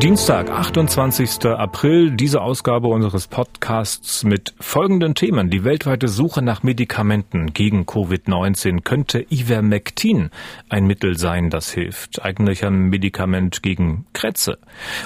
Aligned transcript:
Dienstag, 0.00 0.48
28. 0.48 1.46
April, 1.46 2.12
diese 2.12 2.40
Ausgabe 2.40 2.86
unseres 2.86 3.26
Podcasts 3.26 4.22
mit 4.22 4.54
folgenden 4.60 5.16
Themen. 5.16 5.50
Die 5.50 5.64
weltweite 5.64 6.06
Suche 6.06 6.40
nach 6.40 6.62
Medikamenten 6.62 7.52
gegen 7.52 7.82
Covid-19 7.82 8.82
könnte 8.82 9.26
Ivermectin 9.28 10.30
ein 10.68 10.86
Mittel 10.86 11.18
sein, 11.18 11.50
das 11.50 11.72
hilft. 11.72 12.22
Eigentlich 12.22 12.64
ein 12.64 12.90
Medikament 12.90 13.64
gegen 13.64 14.06
Krätze. 14.12 14.58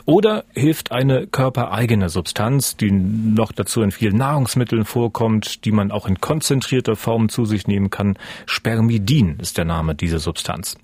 Oder 0.04 0.44
hilft 0.52 0.92
eine 0.92 1.26
körpereigene 1.26 2.10
Substanz, 2.10 2.76
die 2.76 2.90
noch 2.90 3.52
dazu 3.52 3.80
in 3.80 3.92
vielen 3.92 4.18
Nahrungsmitteln 4.18 4.84
vorkommt, 4.84 5.64
die 5.64 5.72
man 5.72 5.90
auch 5.90 6.06
in 6.06 6.20
konzentrierter 6.20 6.96
Form 6.96 7.30
zu 7.30 7.46
sich 7.46 7.66
nehmen 7.66 7.88
kann. 7.88 8.18
Spermidin 8.44 9.38
ist 9.40 9.56
der 9.56 9.64
Name 9.64 9.94
dieser 9.94 10.18
Substanz. 10.18 10.76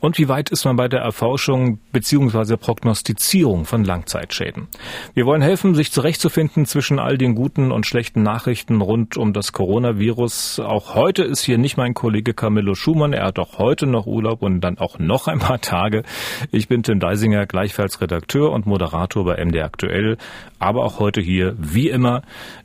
Und 0.00 0.18
wie 0.18 0.28
weit 0.28 0.50
ist 0.50 0.64
man 0.64 0.76
bei 0.76 0.88
der 0.88 1.00
Erforschung 1.00 1.78
bzw. 1.92 2.56
Prognostizierung 2.56 3.64
von 3.64 3.84
Langzeitschäden? 3.84 4.68
Wir 5.14 5.26
wollen 5.26 5.42
helfen, 5.42 5.74
sich 5.74 5.92
zurechtzufinden 5.92 6.66
zwischen 6.66 6.98
all 6.98 7.18
den 7.18 7.34
guten 7.34 7.72
und 7.72 7.86
schlechten 7.86 8.22
Nachrichten 8.22 8.80
rund 8.80 9.16
um 9.16 9.32
das 9.32 9.52
Coronavirus. 9.52 10.60
Auch 10.60 10.94
heute 10.94 11.24
ist 11.24 11.42
hier 11.42 11.58
nicht 11.58 11.76
mein 11.76 11.94
Kollege 11.94 12.34
Camillo 12.34 12.74
Schumann. 12.74 13.12
Er 13.12 13.26
hat 13.26 13.38
auch 13.38 13.58
heute 13.58 13.86
noch 13.86 14.06
Urlaub 14.06 14.42
und 14.42 14.60
dann 14.60 14.78
auch 14.78 14.98
noch 14.98 15.28
ein 15.28 15.38
paar 15.38 15.60
Tage. 15.60 16.02
Ich 16.50 16.68
bin 16.68 16.82
Tim 16.82 17.00
Deisinger, 17.00 17.46
gleichfalls 17.46 18.00
Redakteur 18.00 18.50
und 18.52 18.66
Moderator 18.66 19.24
bei 19.24 19.42
MD 19.44 19.62
Aktuell. 19.62 20.16
Aber 20.58 20.84
auch 20.84 20.98
heute 20.98 21.20
hier, 21.20 21.54
wie 21.58 21.88
immer, 21.88 22.22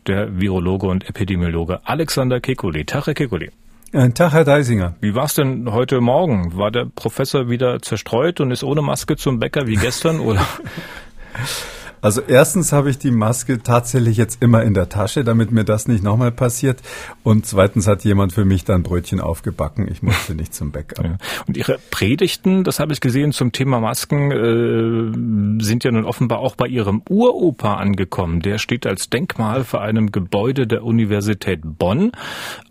der 0.07 0.39
Virologe 0.39 0.87
und 0.87 1.07
Epidemiologe 1.09 1.81
Alexander 1.83 2.37
Kekulé. 2.37 2.85
Tag, 2.85 3.07
Herr 3.07 3.13
Kekulé. 3.13 3.51
Ein 3.93 4.13
Tag, 4.13 4.33
Herr 4.33 4.43
Deisinger. 4.43 4.95
Wie 4.99 5.15
war 5.15 5.25
es 5.25 5.35
denn 5.35 5.71
heute 5.71 6.01
Morgen? 6.01 6.57
War 6.57 6.71
der 6.71 6.85
Professor 6.85 7.49
wieder 7.49 7.81
zerstreut 7.81 8.41
und 8.41 8.51
ist 8.51 8.63
ohne 8.63 8.81
Maske 8.81 9.15
zum 9.15 9.39
Bäcker 9.39 9.65
wie 9.65 9.75
gestern 9.75 10.19
oder? 10.19 10.45
Also 12.01 12.21
erstens 12.21 12.71
habe 12.71 12.89
ich 12.89 12.97
die 12.97 13.11
Maske 13.11 13.61
tatsächlich 13.61 14.17
jetzt 14.17 14.41
immer 14.41 14.63
in 14.63 14.73
der 14.73 14.89
Tasche, 14.89 15.23
damit 15.23 15.51
mir 15.51 15.63
das 15.63 15.87
nicht 15.87 16.03
nochmal 16.03 16.31
passiert. 16.31 16.81
Und 17.23 17.45
zweitens 17.45 17.87
hat 17.87 18.03
jemand 18.03 18.33
für 18.33 18.45
mich 18.45 18.63
dann 18.65 18.83
Brötchen 18.83 19.19
aufgebacken. 19.19 19.87
Ich 19.89 20.01
musste 20.01 20.35
nicht 20.35 20.53
zum 20.53 20.71
Bäcker. 20.71 21.03
Ja. 21.03 21.17
Und 21.47 21.57
Ihre 21.57 21.79
Predigten, 21.91 22.63
das 22.63 22.79
habe 22.79 22.93
ich 22.93 23.01
gesehen 23.01 23.31
zum 23.31 23.51
Thema 23.51 23.79
Masken, 23.79 24.31
äh, 24.31 25.63
sind 25.63 25.83
ja 25.83 25.91
nun 25.91 26.05
offenbar 26.05 26.39
auch 26.39 26.55
bei 26.55 26.67
Ihrem 26.67 27.01
Uropa 27.09 27.75
angekommen. 27.75 28.41
Der 28.41 28.57
steht 28.57 28.85
als 28.85 29.09
Denkmal 29.09 29.63
vor 29.63 29.81
einem 29.81 30.11
Gebäude 30.11 30.67
der 30.67 30.83
Universität 30.83 31.61
Bonn. 31.63 32.11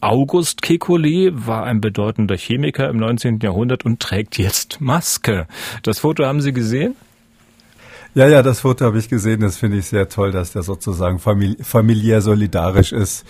August 0.01 0.63
Kekulé 0.63 1.33
war 1.35 1.65
ein 1.65 1.81
bedeutender 1.81 2.37
Chemiker 2.37 2.89
im 2.89 2.99
19. 2.99 3.41
Jahrhundert 3.41 3.85
und 3.85 4.01
trägt 4.01 4.39
jetzt 4.39 4.81
Maske. 4.81 5.47
Das 5.83 5.99
Foto 5.99 6.25
haben 6.25 6.41
Sie 6.41 6.53
gesehen? 6.53 6.95
Ja, 8.17 8.27
ja, 8.27 8.43
das 8.43 8.61
Foto 8.61 8.87
habe 8.87 8.99
ich 8.99 9.11
gesehen. 9.11 9.41
Das 9.41 9.59
finde 9.59 9.77
ich 9.77 9.85
sehr 9.85 10.09
toll, 10.09 10.33
dass 10.33 10.53
der 10.53 10.63
sozusagen 10.63 11.19
famili 11.19 11.63
familiär 11.63 12.23
solidarisch 12.23 12.93
ist 12.93 13.27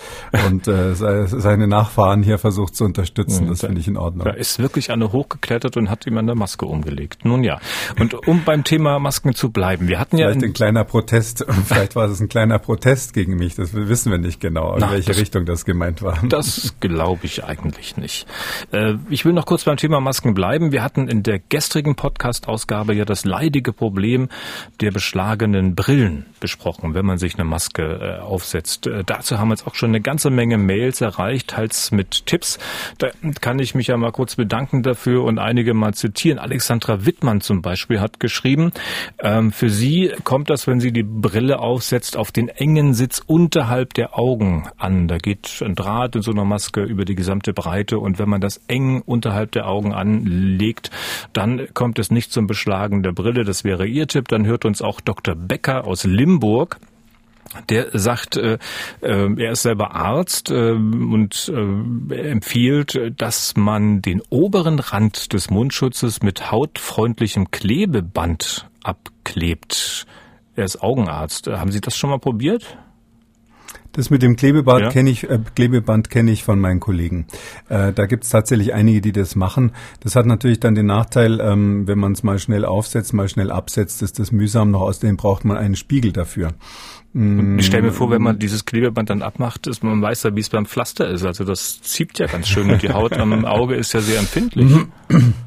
und 0.47 0.69
äh, 0.69 0.95
seine 0.95 1.67
Nachfahren 1.67 2.23
hier 2.23 2.39
versucht 2.39 2.77
zu 2.77 2.85
unterstützen. 2.85 3.49
Das 3.49 3.63
finde 3.63 3.81
ich 3.81 3.89
in 3.89 3.97
Ordnung. 3.97 4.27
Da 4.27 4.31
ist 4.31 4.61
wirklich 4.61 4.93
eine 4.93 5.11
hochgeklettert 5.11 5.77
und 5.77 5.91
hat 5.91 6.07
ihm 6.07 6.17
eine 6.19 6.37
Maske 6.37 6.67
umgelegt. 6.67 7.25
Nun 7.25 7.43
ja. 7.43 7.59
Und 7.99 8.15
um 8.29 8.45
beim 8.45 8.63
Thema 8.63 9.01
Masken 9.01 9.35
zu 9.35 9.51
bleiben, 9.51 9.89
wir 9.89 9.99
hatten 9.99 10.19
ja 10.19 10.29
vielleicht 10.29 10.45
ein 10.45 10.53
kleiner 10.53 10.85
Protest. 10.85 11.45
Vielleicht 11.67 11.97
war 11.97 12.09
es 12.09 12.21
ein 12.21 12.29
kleiner 12.29 12.61
Protest 12.61 13.13
gegen 13.13 13.35
mich. 13.35 13.57
Das 13.57 13.75
wissen 13.75 14.13
wir 14.13 14.19
nicht 14.19 14.41
genau, 14.41 14.75
in 14.75 14.81
Na, 14.83 14.93
welche 14.93 15.09
das, 15.09 15.19
Richtung 15.19 15.47
das 15.47 15.65
gemeint 15.65 16.01
war. 16.03 16.23
Das 16.29 16.77
glaube 16.79 17.27
ich 17.27 17.43
eigentlich 17.45 17.97
nicht. 17.97 18.27
Äh, 18.71 18.95
ich 19.11 19.25
will 19.25 19.33
noch 19.33 19.47
kurz 19.47 19.65
beim 19.65 19.79
Thema 19.79 20.01
Masken 20.01 20.35
bleiben. 20.35 20.71
Wir 20.71 20.85
hatten 20.85 21.09
in 21.09 21.25
der 21.25 21.41
gestrigen 21.41 21.97
Podcast-Ausgabe 21.97 22.95
ja 22.95 23.05
das 23.05 23.25
leidige 23.25 23.73
Problem 23.73 24.29
der 24.81 24.91
beschlagenen 24.91 25.75
Brillen 25.75 26.27
besprochen, 26.41 26.95
wenn 26.95 27.07
man 27.07 27.19
sich 27.19 27.35
eine 27.35 27.45
Maske 27.45 27.83
äh, 27.83 28.21
aufsetzt. 28.21 28.87
Äh, 28.87 29.05
dazu 29.05 29.39
haben 29.39 29.51
uns 29.51 29.67
auch 29.67 29.75
schon 29.75 29.91
eine 29.91 30.01
ganze 30.01 30.31
Menge 30.31 30.59
Mails 30.59 31.01
erreicht, 31.01 31.49
teils 31.49 31.91
mit 31.93 32.27
Tipps. 32.27 32.59
Da 32.99 33.09
kann 33.41 33.59
ich 33.59 33.75
mich 33.75 33.87
ja 33.87 33.97
mal 33.97 34.13
kurz 34.13 34.37
bedanken 34.37 34.83
dafür 34.83 35.25
und 35.25 35.39
einige 35.39 35.73
mal 35.73 35.95
zitieren. 35.95 36.39
Alexandra 36.39 37.07
Wittmann 37.07 37.41
zum 37.41 37.63
Beispiel 37.63 38.01
hat 38.01 38.21
geschrieben, 38.21 38.73
ähm, 39.21 39.51
für 39.51 39.71
sie 39.71 40.13
kommt 40.25 40.51
das, 40.51 40.67
wenn 40.67 40.81
sie 40.81 40.93
die 40.93 41.03
Brille 41.03 41.59
aufsetzt, 41.59 42.17
auf 42.17 42.33
den 42.33 42.49
engen 42.49 42.93
Sitz 42.93 43.23
unterhalb 43.27 43.95
der 43.95 44.19
Augen 44.19 44.69
an. 44.77 45.09
Da 45.09 45.17
geht 45.19 45.63
ein 45.65 45.75
Draht 45.75 46.17
in 46.17 46.23
so 46.23 46.33
einer 46.33 46.45
Maske 46.45 46.83
über 46.83 47.05
die 47.05 47.15
gesamte 47.15 47.55
Breite 47.55 47.99
und 47.99 48.19
wenn 48.19 48.29
man 48.29 48.41
das 48.41 48.61
eng 48.69 49.03
unterhalb 49.03 49.53
der 49.53 49.69
Augen 49.69 49.95
anlegt, 49.95 50.91
dann 51.33 51.69
kommt 51.73 51.99
es 51.99 52.11
nicht 52.11 52.33
zum 52.33 52.47
Beschlagen 52.47 53.03
der 53.03 53.13
Brille. 53.13 53.45
Das 53.45 53.65
wäre 53.65 53.87
ihr 53.87 54.07
Tipp. 54.07 54.29
Dann 54.29 54.45
hört 54.45 54.66
uns 54.67 54.83
auch 54.83 55.01
Dr. 55.01 55.35
Becker 55.35 55.87
aus 55.87 56.05
Limburg. 56.05 56.79
Der 57.69 57.99
sagt, 57.99 58.37
äh, 58.37 58.59
äh, 59.01 59.43
er 59.43 59.53
ist 59.53 59.63
selber 59.63 59.95
Arzt 59.95 60.51
äh, 60.51 60.73
und 60.73 61.51
empfiehlt, 62.11 63.01
dass 63.17 63.57
man 63.57 64.03
den 64.03 64.21
oberen 64.29 64.79
Rand 64.79 65.33
des 65.33 65.49
Mundschutzes 65.49 66.23
mit 66.23 66.51
hautfreundlichem 66.51 67.51
Klebeband 67.51 68.69
abklebt. 68.83 70.07
Er 70.57 70.65
ist 70.65 70.83
Augenarzt. 70.83 71.47
Haben 71.47 71.71
Sie 71.71 71.81
das 71.81 71.97
schon 71.97 72.11
mal 72.11 72.19
probiert? 72.19 72.77
Das 73.97 74.11
mit 74.11 74.21
dem 74.21 74.37
Klebeband 74.37 74.83
ja. 74.83 74.91
kenne 74.91 75.09
ich, 75.09 75.29
äh, 75.29 75.39
Klebeband 75.55 76.11
kenne 76.11 76.31
ich 76.31 76.45
von 76.45 76.61
meinen 76.61 76.81
Kollegen. 76.81 77.27
Äh, 77.71 77.95
da 77.95 78.05
gibt 78.05 78.25
es 78.25 78.31
tatsächlich 78.31 78.75
einige, 78.75 79.01
die 79.01 79.13
das 79.13 79.37
machen. 79.37 79.73
Das 80.01 80.17
hat 80.17 80.27
natürlich 80.27 80.61
dann 80.61 80.75
den 80.75 80.85
Nachteil, 80.85 81.41
ähm, 81.41 81.89
wenn 81.89 81.99
man 81.99 82.13
es 82.13 82.23
mal 82.23 82.39
schnell 82.39 82.67
aufsetzt, 82.67 83.15
mal 83.15 83.29
schnell 83.29 83.51
absetzt, 83.51 84.03
ist 84.03 84.19
das 84.19 84.33
mühsam. 84.33 84.71
Noch 84.71 84.83
außerdem 84.83 85.17
braucht 85.17 85.47
man 85.47 85.57
einen 85.57 85.77
Spiegel 85.77 86.13
dafür. 86.13 86.53
Und 87.15 87.59
ich 87.59 87.65
stelle 87.65 87.85
mir 87.85 87.93
vor, 87.93 88.11
wenn 88.11 88.21
man 88.21 88.39
dieses 88.39 88.67
Klebeband 88.67 89.09
dann 89.09 89.23
abmacht, 89.23 89.67
ist 89.67 89.83
man 89.83 90.03
weiß 90.03 90.25
ja, 90.25 90.37
wie 90.37 90.41
es 90.41 90.51
beim 90.51 90.67
Pflaster 90.67 91.09
ist. 91.09 91.25
Also 91.25 91.45
das 91.45 91.81
zieht 91.81 92.19
ja 92.19 92.27
ganz 92.27 92.47
schön 92.47 92.71
und 92.71 92.83
die 92.83 92.91
Haut 92.91 93.15
am 93.15 93.47
Auge 93.47 93.75
ist 93.77 93.95
ja 93.95 94.01
sehr 94.01 94.19
empfindlich. 94.19 94.71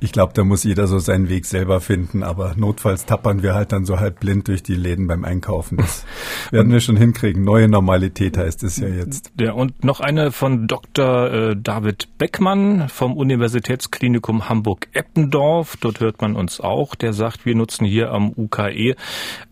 Ich 0.00 0.12
glaube, 0.12 0.32
da 0.34 0.44
muss 0.44 0.64
jeder 0.64 0.86
so 0.86 0.98
seinen 0.98 1.28
Weg 1.28 1.46
selber 1.46 1.80
finden, 1.80 2.22
aber 2.22 2.54
notfalls 2.56 3.06
tappern 3.06 3.42
wir 3.42 3.54
halt 3.54 3.72
dann 3.72 3.84
so 3.84 3.98
halb 3.98 4.20
blind 4.20 4.48
durch 4.48 4.62
die 4.62 4.74
Läden 4.74 5.06
beim 5.06 5.24
Einkaufen. 5.24 5.78
Das 5.78 6.04
werden 6.50 6.72
wir 6.72 6.80
schon 6.80 6.96
hinkriegen. 6.96 7.44
Neue 7.44 7.68
Normalität 7.68 8.36
heißt 8.36 8.62
es 8.62 8.78
ja 8.78 8.88
jetzt. 8.88 9.32
Ja, 9.40 9.52
und 9.52 9.84
noch 9.84 10.00
eine 10.00 10.32
von 10.32 10.66
Dr. 10.66 11.32
Äh, 11.32 11.56
David 11.56 12.18
Beckmann 12.18 12.88
vom 12.88 13.16
Universitätsklinikum 13.16 14.48
Hamburg-Eppendorf. 14.48 15.76
Dort 15.80 16.00
hört 16.00 16.20
man 16.20 16.36
uns 16.36 16.60
auch. 16.60 16.94
Der 16.94 17.12
sagt, 17.12 17.46
wir 17.46 17.54
nutzen 17.54 17.84
hier 17.84 18.12
am 18.12 18.32
UKE 18.36 18.96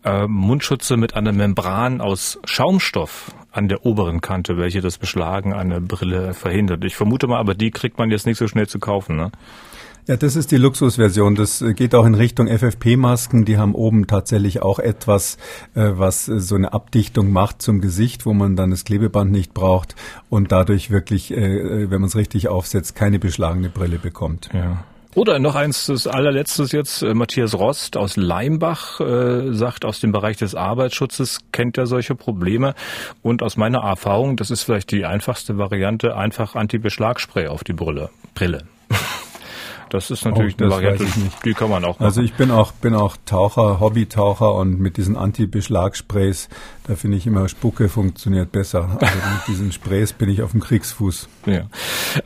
äh, 0.03 0.27
Mundschutze 0.27 0.97
mit 0.97 1.15
einer 1.15 1.33
Membran 1.33 2.01
aus 2.01 2.39
Schaumstoff 2.45 3.31
an 3.51 3.67
der 3.67 3.85
oberen 3.85 4.21
Kante, 4.21 4.57
welche 4.57 4.81
das 4.81 4.97
Beschlagen 4.97 5.51
einer 5.53 5.81
Brille 5.81 6.33
verhindert. 6.33 6.83
Ich 6.83 6.95
vermute 6.95 7.27
mal, 7.27 7.39
aber 7.39 7.55
die 7.55 7.71
kriegt 7.71 7.97
man 7.97 8.11
jetzt 8.11 8.27
nicht 8.27 8.37
so 8.37 8.47
schnell 8.47 8.67
zu 8.67 8.79
kaufen, 8.79 9.15
ne? 9.15 9.31
Ja, 10.07 10.15
das 10.15 10.37
ist 10.37 10.51
die 10.51 10.57
Luxusversion. 10.57 11.35
Das 11.35 11.61
äh, 11.61 11.73
geht 11.73 11.93
auch 11.93 12.05
in 12.05 12.15
Richtung 12.15 12.47
FFP-Masken. 12.47 13.43
Die 13.43 13.57
haben 13.57 13.75
oben 13.75 14.07
tatsächlich 14.07 14.61
auch 14.61 14.79
etwas, 14.79 15.35
äh, 15.75 15.91
was 15.95 16.29
äh, 16.29 16.39
so 16.39 16.55
eine 16.55 16.71
Abdichtung 16.71 17.29
macht 17.33 17.61
zum 17.61 17.81
Gesicht, 17.81 18.25
wo 18.25 18.33
man 18.33 18.55
dann 18.55 18.71
das 18.71 18.85
Klebeband 18.85 19.33
nicht 19.33 19.53
braucht 19.53 19.95
und 20.29 20.51
dadurch 20.53 20.91
wirklich, 20.91 21.31
wenn 21.31 21.89
man 21.89 22.05
es 22.05 22.15
richtig 22.15 22.47
aufsetzt, 22.47 22.95
keine 22.95 23.19
beschlagene 23.19 23.69
Brille 23.69 23.99
bekommt. 23.99 24.49
Ja. 24.53 24.83
Oder 25.15 25.39
noch 25.39 25.55
eins, 25.55 25.87
das 25.87 26.07
allerletztes 26.07 26.71
jetzt, 26.71 27.01
Matthias 27.01 27.55
Rost 27.55 27.97
aus 27.97 28.15
Leimbach 28.15 28.99
äh, 28.99 29.51
sagt, 29.53 29.83
aus 29.83 29.99
dem 29.99 30.11
Bereich 30.11 30.37
des 30.37 30.55
Arbeitsschutzes 30.55 31.39
kennt 31.51 31.77
er 31.77 31.87
solche 31.87 32.15
Probleme. 32.15 32.75
Und 33.23 33.43
aus 33.43 33.57
meiner 33.57 33.79
Erfahrung, 33.79 34.37
das 34.37 34.51
ist 34.51 34.63
vielleicht 34.63 34.91
die 34.91 35.05
einfachste 35.05 35.57
Variante, 35.57 36.15
einfach 36.15 36.55
Anti-Beschlagspray 36.55 37.47
auf 37.47 37.63
die 37.63 37.73
Brille. 37.73 38.09
Brille. 38.35 38.63
Das 39.89 40.11
ist 40.11 40.25
natürlich 40.25 40.55
oh, 40.59 40.63
eine 40.63 40.71
Variante, 40.71 41.05
die 41.45 41.53
kann 41.53 41.69
man 41.69 41.83
auch 41.85 41.99
machen. 41.99 42.05
Also 42.05 42.21
ich 42.21 42.33
bin 42.33 42.51
auch, 42.51 42.71
bin 42.71 42.93
auch 42.93 43.17
Taucher, 43.25 43.79
Hobbytaucher 43.79 44.53
und 44.55 44.79
mit 44.79 44.97
diesen 44.97 45.15
Anti-Beschlagsprays, 45.15 46.49
da 46.87 46.95
finde 46.95 47.17
ich 47.17 47.27
immer 47.27 47.49
Spucke 47.49 47.89
funktioniert 47.89 48.51
besser. 48.51 48.97
Also 49.01 49.15
mit 49.15 49.47
diesen 49.47 49.71
Sprays 49.71 50.13
bin 50.13 50.29
ich 50.29 50.41
auf 50.41 50.51
dem 50.51 50.61
Kriegsfuß. 50.61 51.27
Ja. 51.45 51.63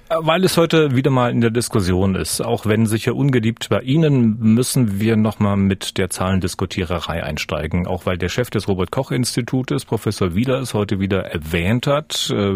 Weil 0.09 0.43
es 0.43 0.55
heute 0.57 0.95
wieder 0.95 1.09
mal 1.09 1.31
in 1.31 1.41
der 1.41 1.49
Diskussion 1.49 2.15
ist, 2.15 2.41
auch 2.41 2.65
wenn 2.65 2.85
sicher 2.85 3.15
ungeliebt 3.15 3.69
bei 3.69 3.81
Ihnen, 3.81 4.37
müssen 4.39 4.99
wir 4.99 5.15
nochmal 5.15 5.57
mit 5.57 5.97
der 5.97 6.09
Zahlendiskutiererei 6.09 7.23
einsteigen. 7.23 7.87
Auch 7.87 8.05
weil 8.05 8.17
der 8.17 8.29
Chef 8.29 8.51
des 8.51 8.67
Robert-Koch-Institutes, 8.67 9.85
Professor 9.85 10.35
Wieler, 10.35 10.59
es 10.59 10.73
heute 10.73 10.99
wieder 10.99 11.25
erwähnt 11.25 11.87
hat. 11.87 12.29
Äh, 12.31 12.53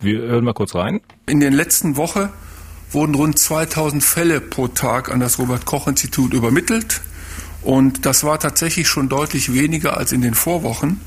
wir 0.00 0.20
hören 0.20 0.44
mal 0.44 0.52
kurz 0.52 0.74
rein. 0.74 1.00
In 1.26 1.40
den 1.40 1.54
letzten 1.54 1.96
Wochen 1.96 2.28
wurden 2.92 3.14
rund 3.14 3.38
2000 3.38 4.02
Fälle 4.02 4.40
pro 4.40 4.68
Tag 4.68 5.10
an 5.10 5.20
das 5.20 5.38
Robert 5.38 5.64
Koch 5.66 5.86
Institut 5.86 6.32
übermittelt. 6.32 7.02
Und 7.62 8.06
das 8.06 8.22
war 8.24 8.38
tatsächlich 8.38 8.88
schon 8.88 9.08
deutlich 9.08 9.52
weniger 9.52 9.96
als 9.96 10.12
in 10.12 10.20
den 10.20 10.34
Vorwochen. 10.34 11.00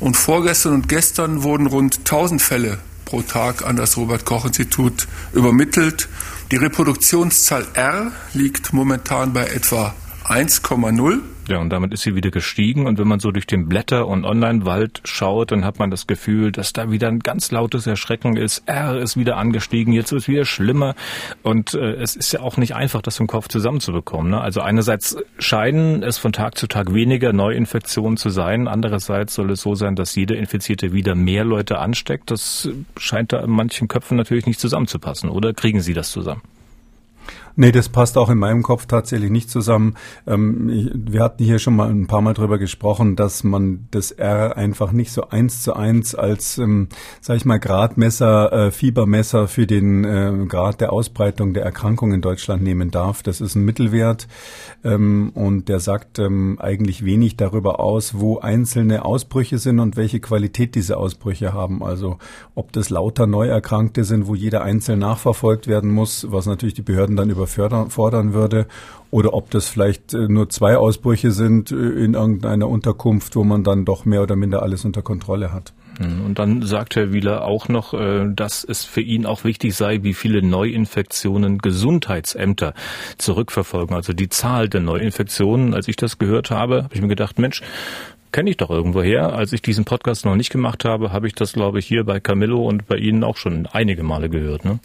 Und 0.00 0.16
vorgestern 0.16 0.74
und 0.74 0.88
gestern 0.88 1.42
wurden 1.42 1.66
rund 1.66 1.98
1000 1.98 2.40
Fälle 2.40 2.78
pro 3.04 3.22
Tag 3.22 3.64
an 3.66 3.76
das 3.76 3.96
Robert 3.96 4.24
Koch 4.24 4.46
Institut 4.46 5.06
übermittelt. 5.32 6.08
Die 6.50 6.56
Reproduktionszahl 6.56 7.66
R 7.74 8.12
liegt 8.32 8.72
momentan 8.72 9.32
bei 9.32 9.46
etwa 9.46 9.94
1,0. 10.24 11.20
Ja, 11.46 11.58
und 11.58 11.68
damit 11.70 11.92
ist 11.92 12.02
sie 12.02 12.14
wieder 12.14 12.30
gestiegen. 12.30 12.86
Und 12.86 12.98
wenn 12.98 13.06
man 13.06 13.20
so 13.20 13.30
durch 13.30 13.46
den 13.46 13.68
Blätter- 13.68 14.06
und 14.06 14.24
Online-Wald 14.24 15.02
schaut, 15.04 15.52
dann 15.52 15.64
hat 15.64 15.78
man 15.78 15.90
das 15.90 16.06
Gefühl, 16.06 16.52
dass 16.52 16.72
da 16.72 16.90
wieder 16.90 17.08
ein 17.08 17.18
ganz 17.18 17.50
lautes 17.50 17.86
Erschrecken 17.86 18.36
ist. 18.36 18.62
R 18.66 18.98
ist 18.98 19.18
wieder 19.18 19.36
angestiegen, 19.36 19.92
jetzt 19.92 20.12
ist 20.12 20.22
es 20.22 20.28
wieder 20.28 20.46
schlimmer. 20.46 20.94
Und 21.42 21.74
äh, 21.74 21.94
es 21.94 22.16
ist 22.16 22.32
ja 22.32 22.40
auch 22.40 22.56
nicht 22.56 22.74
einfach, 22.74 23.02
das 23.02 23.20
im 23.20 23.26
Kopf 23.26 23.48
zusammenzubekommen. 23.48 24.30
Ne? 24.30 24.40
Also 24.40 24.62
einerseits 24.62 25.18
scheinen 25.38 26.02
es 26.02 26.16
von 26.16 26.32
Tag 26.32 26.56
zu 26.56 26.66
Tag 26.66 26.94
weniger 26.94 27.34
Neuinfektionen 27.34 28.16
zu 28.16 28.30
sein. 28.30 28.66
Andererseits 28.66 29.34
soll 29.34 29.50
es 29.50 29.60
so 29.60 29.74
sein, 29.74 29.96
dass 29.96 30.14
jeder 30.14 30.36
Infizierte 30.36 30.94
wieder 30.94 31.14
mehr 31.14 31.44
Leute 31.44 31.78
ansteckt. 31.78 32.30
Das 32.30 32.70
scheint 32.96 33.34
da 33.34 33.40
in 33.40 33.50
manchen 33.50 33.88
Köpfen 33.88 34.16
natürlich 34.16 34.46
nicht 34.46 34.60
zusammenzupassen. 34.60 35.28
Oder 35.28 35.52
kriegen 35.52 35.80
Sie 35.80 35.92
das 35.92 36.10
zusammen? 36.10 36.40
Nee, 37.56 37.70
das 37.70 37.88
passt 37.88 38.18
auch 38.18 38.30
in 38.30 38.38
meinem 38.38 38.64
Kopf 38.64 38.86
tatsächlich 38.86 39.30
nicht 39.30 39.48
zusammen. 39.48 39.94
Ähm, 40.26 40.68
ich, 40.68 40.90
wir 40.92 41.22
hatten 41.22 41.44
hier 41.44 41.60
schon 41.60 41.76
mal 41.76 41.88
ein 41.88 42.08
paar 42.08 42.20
Mal 42.20 42.34
drüber 42.34 42.58
gesprochen, 42.58 43.14
dass 43.14 43.44
man 43.44 43.86
das 43.92 44.10
R 44.10 44.56
einfach 44.56 44.90
nicht 44.90 45.12
so 45.12 45.28
eins 45.28 45.62
zu 45.62 45.74
eins 45.74 46.16
als, 46.16 46.58
ähm, 46.58 46.88
sag 47.20 47.36
ich 47.36 47.44
mal, 47.44 47.60
Gradmesser, 47.60 48.52
äh, 48.52 48.70
Fiebermesser 48.72 49.46
für 49.46 49.68
den 49.68 50.04
äh, 50.04 50.46
Grad 50.48 50.80
der 50.80 50.92
Ausbreitung 50.92 51.54
der 51.54 51.64
Erkrankung 51.64 52.12
in 52.12 52.22
Deutschland 52.22 52.62
nehmen 52.64 52.90
darf. 52.90 53.22
Das 53.22 53.40
ist 53.40 53.54
ein 53.54 53.64
Mittelwert 53.64 54.26
ähm, 54.82 55.30
und 55.34 55.68
der 55.68 55.78
sagt 55.78 56.18
ähm, 56.18 56.58
eigentlich 56.58 57.04
wenig 57.04 57.36
darüber 57.36 57.78
aus, 57.78 58.18
wo 58.18 58.38
einzelne 58.38 59.04
Ausbrüche 59.04 59.58
sind 59.58 59.78
und 59.78 59.96
welche 59.96 60.18
Qualität 60.18 60.74
diese 60.74 60.96
Ausbrüche 60.96 61.52
haben. 61.52 61.84
Also 61.84 62.18
ob 62.56 62.72
das 62.72 62.90
lauter 62.90 63.28
Neuerkrankte 63.28 64.02
sind, 64.02 64.26
wo 64.26 64.34
jeder 64.34 64.62
einzeln 64.62 64.98
nachverfolgt 64.98 65.68
werden 65.68 65.90
muss, 65.92 66.26
was 66.30 66.46
natürlich 66.46 66.74
die 66.74 66.82
Behörden 66.82 67.14
dann 67.14 67.30
über 67.30 67.43
überfordern 67.44 68.32
würde 68.32 68.66
oder 69.10 69.32
ob 69.32 69.50
das 69.50 69.68
vielleicht 69.68 70.12
äh, 70.12 70.26
nur 70.28 70.48
zwei 70.50 70.76
Ausbrüche 70.76 71.30
sind 71.30 71.70
äh, 71.70 71.74
in 71.76 72.14
irgendeiner 72.14 72.68
Unterkunft, 72.68 73.36
wo 73.36 73.44
man 73.44 73.62
dann 73.62 73.84
doch 73.84 74.04
mehr 74.04 74.22
oder 74.22 74.34
minder 74.34 74.62
alles 74.62 74.84
unter 74.84 75.02
Kontrolle 75.02 75.52
hat. 75.52 75.72
Hm, 75.98 76.24
und 76.26 76.40
dann 76.40 76.62
sagt 76.62 76.96
Herr 76.96 77.12
Wieler 77.12 77.44
auch 77.44 77.68
noch, 77.68 77.94
äh, 77.94 78.26
dass 78.34 78.64
es 78.64 78.84
für 78.84 79.02
ihn 79.02 79.24
auch 79.24 79.44
wichtig 79.44 79.76
sei, 79.76 80.02
wie 80.02 80.14
viele 80.14 80.42
Neuinfektionen 80.42 81.58
Gesundheitsämter 81.58 82.74
zurückverfolgen. 83.16 83.94
Also 83.94 84.12
die 84.12 84.28
Zahl 84.28 84.68
der 84.68 84.80
Neuinfektionen, 84.80 85.74
als 85.74 85.86
ich 85.86 85.94
das 85.94 86.18
gehört 86.18 86.50
habe, 86.50 86.82
habe 86.82 86.94
ich 86.94 87.00
mir 87.00 87.06
gedacht, 87.06 87.38
Mensch, 87.38 87.62
kenne 88.32 88.50
ich 88.50 88.56
doch 88.56 88.70
irgendwo 88.70 89.00
her. 89.00 89.32
Als 89.32 89.52
ich 89.52 89.62
diesen 89.62 89.84
Podcast 89.84 90.24
noch 90.24 90.34
nicht 90.34 90.50
gemacht 90.50 90.84
habe, 90.84 91.12
habe 91.12 91.28
ich 91.28 91.34
das, 91.34 91.52
glaube 91.52 91.78
ich, 91.78 91.86
hier 91.86 92.02
bei 92.02 92.18
Camillo 92.18 92.66
und 92.66 92.88
bei 92.88 92.96
Ihnen 92.96 93.22
auch 93.22 93.36
schon 93.36 93.66
einige 93.66 94.02
Male 94.02 94.28
gehört. 94.28 94.64
Ne? 94.64 94.80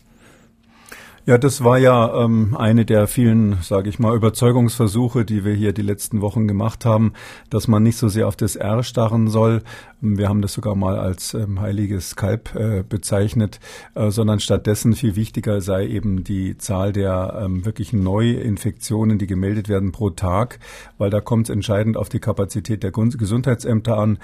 Ja, 1.30 1.38
das 1.38 1.64
war 1.64 1.78
ja 1.78 2.26
ähm, 2.26 2.58
eine 2.58 2.86
der 2.86 3.06
vielen, 3.06 3.60
sage 3.62 3.88
ich 3.88 4.00
mal, 4.00 4.16
Überzeugungsversuche, 4.16 5.26
die 5.26 5.46
wir 5.46 5.54
hier 5.54 5.74
die 5.74 5.84
letzten 5.84 6.22
Wochen 6.22 6.48
gemacht 6.48 6.86
haben, 6.86 7.14
dass 7.52 7.68
man 7.68 7.84
nicht 7.84 7.98
so 7.98 8.08
sehr 8.08 8.28
auf 8.28 8.36
das 8.36 8.56
R 8.56 8.82
starren 8.82 9.28
soll. 9.28 9.62
Wir 10.02 10.28
haben 10.28 10.42
das 10.42 10.54
sogar 10.54 10.74
mal 10.74 10.98
als 10.98 11.36
ähm, 11.36 11.62
heiliges 11.62 12.16
Kalb 12.16 12.56
äh, 12.56 12.84
bezeichnet, 12.88 13.60
äh, 13.94 14.10
sondern 14.10 14.40
stattdessen 14.40 14.94
viel 14.94 15.16
wichtiger 15.16 15.62
sei 15.62 15.86
eben 15.86 16.24
die 16.24 16.58
Zahl 16.58 16.94
der 16.94 17.40
ähm, 17.44 17.64
wirklichen 17.64 18.02
Neuinfektionen, 18.02 19.20
die 19.20 19.28
gemeldet 19.28 19.70
werden 19.70 19.92
pro 19.92 20.10
Tag, 20.10 20.58
weil 20.98 21.12
da 21.12 21.22
kommt 21.22 21.48
es 21.48 21.54
entscheidend 21.54 21.96
auf 21.96 22.10
die 22.10 22.20
Kapazität 22.20 22.82
der 22.82 22.92
Gesundheitsämter 22.92 24.00
an. 24.00 24.18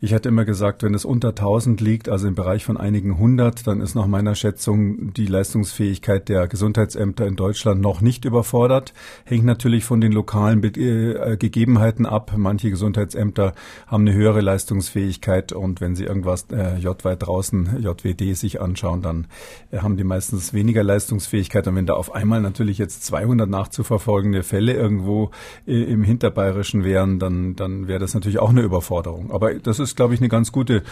Ich 0.00 0.14
hatte 0.14 0.28
immer 0.28 0.44
gesagt, 0.44 0.84
wenn 0.84 0.94
es 0.94 1.04
unter 1.04 1.30
1000 1.30 1.80
liegt, 1.80 2.08
also 2.08 2.28
im 2.28 2.36
Bereich 2.36 2.64
von 2.64 2.76
einigen 2.76 3.18
hundert, 3.18 3.66
dann 3.66 3.80
ist 3.80 3.96
nach 3.96 4.06
meiner 4.06 4.36
Schätzung 4.36 5.12
die 5.14 5.26
Leistungsfähigkeit 5.26 6.28
der 6.28 6.51
Gesundheitsämter 6.52 7.26
in 7.26 7.34
Deutschland 7.34 7.80
noch 7.80 8.02
nicht 8.02 8.26
überfordert. 8.26 8.92
Hängt 9.24 9.44
natürlich 9.44 9.84
von 9.84 10.02
den 10.02 10.12
lokalen 10.12 10.62
äh, 10.62 11.36
Gegebenheiten 11.38 12.04
ab. 12.04 12.32
Manche 12.36 12.68
Gesundheitsämter 12.68 13.54
haben 13.86 14.06
eine 14.06 14.12
höhere 14.12 14.42
Leistungsfähigkeit 14.42 15.52
und 15.52 15.80
wenn 15.80 15.96
sie 15.96 16.04
irgendwas 16.04 16.46
äh, 16.52 16.76
JWeit 16.76 17.26
draußen, 17.26 17.80
JWD 17.80 18.36
sich 18.36 18.60
anschauen, 18.60 19.00
dann 19.00 19.26
äh, 19.70 19.78
haben 19.78 19.96
die 19.96 20.04
meistens 20.04 20.52
weniger 20.52 20.84
Leistungsfähigkeit. 20.84 21.66
Und 21.66 21.74
wenn 21.74 21.86
da 21.86 21.94
auf 21.94 22.14
einmal 22.14 22.42
natürlich 22.42 22.76
jetzt 22.76 23.04
200 23.04 23.48
nachzuverfolgende 23.48 24.42
Fälle 24.42 24.74
irgendwo 24.74 25.30
äh, 25.66 25.82
im 25.84 26.04
Hinterbayerischen 26.04 26.84
wären, 26.84 27.18
dann, 27.18 27.56
dann 27.56 27.88
wäre 27.88 27.98
das 27.98 28.12
natürlich 28.12 28.38
auch 28.38 28.50
eine 28.50 28.60
Überforderung. 28.60 29.30
Aber 29.30 29.54
das 29.54 29.78
ist, 29.78 29.96
glaube 29.96 30.12
ich, 30.12 30.20
eine 30.20 30.28
ganz 30.28 30.52
gute 30.52 30.82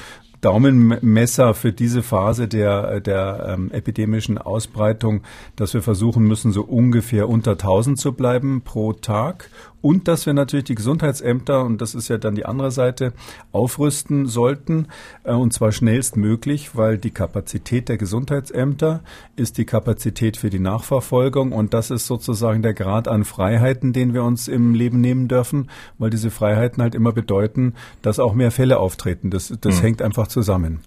Daumenmesser 0.40 1.54
für 1.54 1.72
diese 1.72 2.02
Phase 2.02 2.48
der, 2.48 3.00
der 3.00 3.46
ähm, 3.48 3.70
epidemischen 3.72 4.38
Ausbreitung, 4.38 5.22
dass 5.56 5.74
wir 5.74 5.82
versuchen 5.82 6.24
müssen, 6.24 6.52
so 6.52 6.62
ungefähr 6.62 7.28
unter 7.28 7.52
1000 7.52 7.98
zu 7.98 8.12
bleiben 8.12 8.62
pro 8.62 8.92
Tag 8.92 9.50
und 9.82 10.08
dass 10.08 10.26
wir 10.26 10.34
natürlich 10.34 10.64
die 10.64 10.74
Gesundheitsämter, 10.74 11.64
und 11.64 11.80
das 11.80 11.94
ist 11.94 12.08
ja 12.08 12.18
dann 12.18 12.34
die 12.34 12.46
andere 12.46 12.70
Seite, 12.70 13.12
aufrüsten 13.52 14.26
sollten, 14.26 14.88
äh, 15.24 15.32
und 15.32 15.52
zwar 15.52 15.72
schnellstmöglich, 15.72 16.76
weil 16.76 16.98
die 16.98 17.10
Kapazität 17.10 17.88
der 17.88 17.96
Gesundheitsämter 17.96 19.00
ist 19.36 19.58
die 19.58 19.64
Kapazität 19.64 20.36
für 20.36 20.50
die 20.50 20.58
Nachverfolgung 20.58 21.52
und 21.52 21.74
das 21.74 21.90
ist 21.90 22.06
sozusagen 22.06 22.62
der 22.62 22.74
Grad 22.74 23.08
an 23.08 23.24
Freiheiten, 23.24 23.92
den 23.92 24.14
wir 24.14 24.24
uns 24.24 24.48
im 24.48 24.74
Leben 24.74 25.00
nehmen 25.00 25.28
dürfen, 25.28 25.70
weil 25.98 26.10
diese 26.10 26.30
Freiheiten 26.30 26.82
halt 26.82 26.94
immer 26.94 27.12
bedeuten, 27.12 27.74
dass 28.02 28.18
auch 28.18 28.34
mehr 28.34 28.50
Fälle 28.50 28.78
auftreten. 28.78 29.30
Das, 29.30 29.52
das 29.60 29.78
mhm. 29.78 29.82
hängt 29.82 30.02
einfach 30.02 30.28
zusammen. 30.28 30.80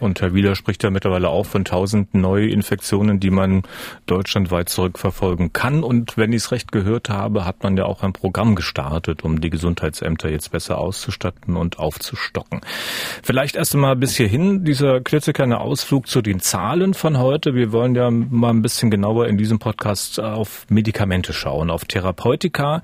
Und 0.00 0.20
Herr 0.20 0.32
Wieler 0.32 0.54
spricht 0.54 0.84
ja 0.84 0.90
mittlerweile 0.90 1.28
auch 1.28 1.46
von 1.46 1.64
tausend 1.64 2.14
Neuinfektionen, 2.14 3.18
die 3.18 3.30
man 3.30 3.62
deutschlandweit 4.06 4.68
zurückverfolgen 4.68 5.52
kann. 5.52 5.82
Und 5.82 6.16
wenn 6.16 6.32
ich 6.32 6.42
es 6.42 6.52
recht 6.52 6.70
gehört 6.70 7.08
habe, 7.08 7.44
hat 7.44 7.62
man 7.62 7.76
ja 7.76 7.84
auch 7.84 8.02
ein 8.02 8.12
Programm 8.12 8.54
gestartet, 8.54 9.24
um 9.24 9.40
die 9.40 9.50
Gesundheitsämter 9.50 10.30
jetzt 10.30 10.52
besser 10.52 10.78
auszustatten 10.78 11.56
und 11.56 11.78
aufzustocken. 11.78 12.60
Vielleicht 13.22 13.56
erst 13.56 13.74
einmal 13.74 13.96
bis 13.96 14.16
hierhin 14.16 14.64
dieser 14.64 15.00
klitzekleine 15.00 15.60
Ausflug 15.60 16.06
zu 16.06 16.22
den 16.22 16.40
Zahlen 16.40 16.94
von 16.94 17.18
heute. 17.18 17.54
Wir 17.54 17.72
wollen 17.72 17.96
ja 17.96 18.10
mal 18.10 18.50
ein 18.50 18.62
bisschen 18.62 18.90
genauer 18.90 19.26
in 19.26 19.36
diesem 19.36 19.58
Podcast 19.58 20.20
auf 20.20 20.66
Medikamente 20.68 21.32
schauen, 21.32 21.70
auf 21.70 21.84
Therapeutika, 21.84 22.82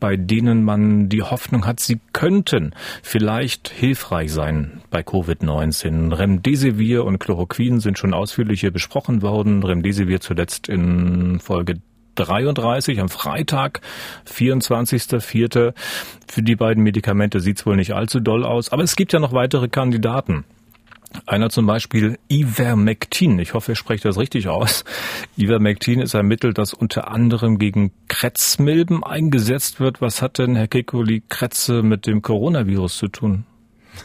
bei 0.00 0.16
denen 0.16 0.64
man 0.64 1.10
die 1.10 1.22
Hoffnung 1.22 1.66
hat, 1.66 1.80
sie 1.80 2.00
könnten 2.12 2.74
vielleicht 3.02 3.68
hilfreich 3.68 4.32
sein 4.32 4.80
bei 4.90 5.00
Covid-19. 5.00 6.16
Remdesivir 6.16 6.53
und 7.04 7.18
Chloroquin 7.18 7.80
sind 7.80 7.98
schon 7.98 8.14
ausführlich 8.14 8.60
hier 8.60 8.70
besprochen 8.70 9.22
worden. 9.22 9.62
Remdesivir 9.62 10.20
zuletzt 10.20 10.68
in 10.68 11.40
Folge 11.40 11.80
33 12.14 13.00
am 13.00 13.08
Freitag, 13.08 13.80
24.04. 14.30 15.74
Für 16.28 16.42
die 16.42 16.56
beiden 16.56 16.82
Medikamente 16.82 17.40
sieht's 17.40 17.66
wohl 17.66 17.76
nicht 17.76 17.92
allzu 17.92 18.20
doll 18.20 18.44
aus. 18.44 18.70
Aber 18.70 18.82
es 18.82 18.96
gibt 18.96 19.12
ja 19.12 19.18
noch 19.18 19.32
weitere 19.32 19.68
Kandidaten. 19.68 20.44
Einer 21.26 21.48
zum 21.48 21.66
Beispiel 21.66 22.18
Ivermectin. 22.28 23.38
Ich 23.38 23.54
hoffe, 23.54 23.72
ich 23.72 23.78
spreche 23.78 24.08
das 24.08 24.18
richtig 24.18 24.48
aus. 24.48 24.84
Ivermectin 25.36 26.00
ist 26.00 26.14
ein 26.14 26.26
Mittel, 26.26 26.52
das 26.52 26.74
unter 26.74 27.08
anderem 27.08 27.58
gegen 27.58 27.92
Krebsmilben 28.08 29.04
eingesetzt 29.04 29.78
wird. 29.78 30.00
Was 30.00 30.22
hat 30.22 30.38
denn, 30.38 30.56
Herr 30.56 30.66
Kekuli, 30.66 31.22
Kretze 31.28 31.82
mit 31.82 32.06
dem 32.06 32.20
Coronavirus 32.20 32.98
zu 32.98 33.08
tun? 33.08 33.44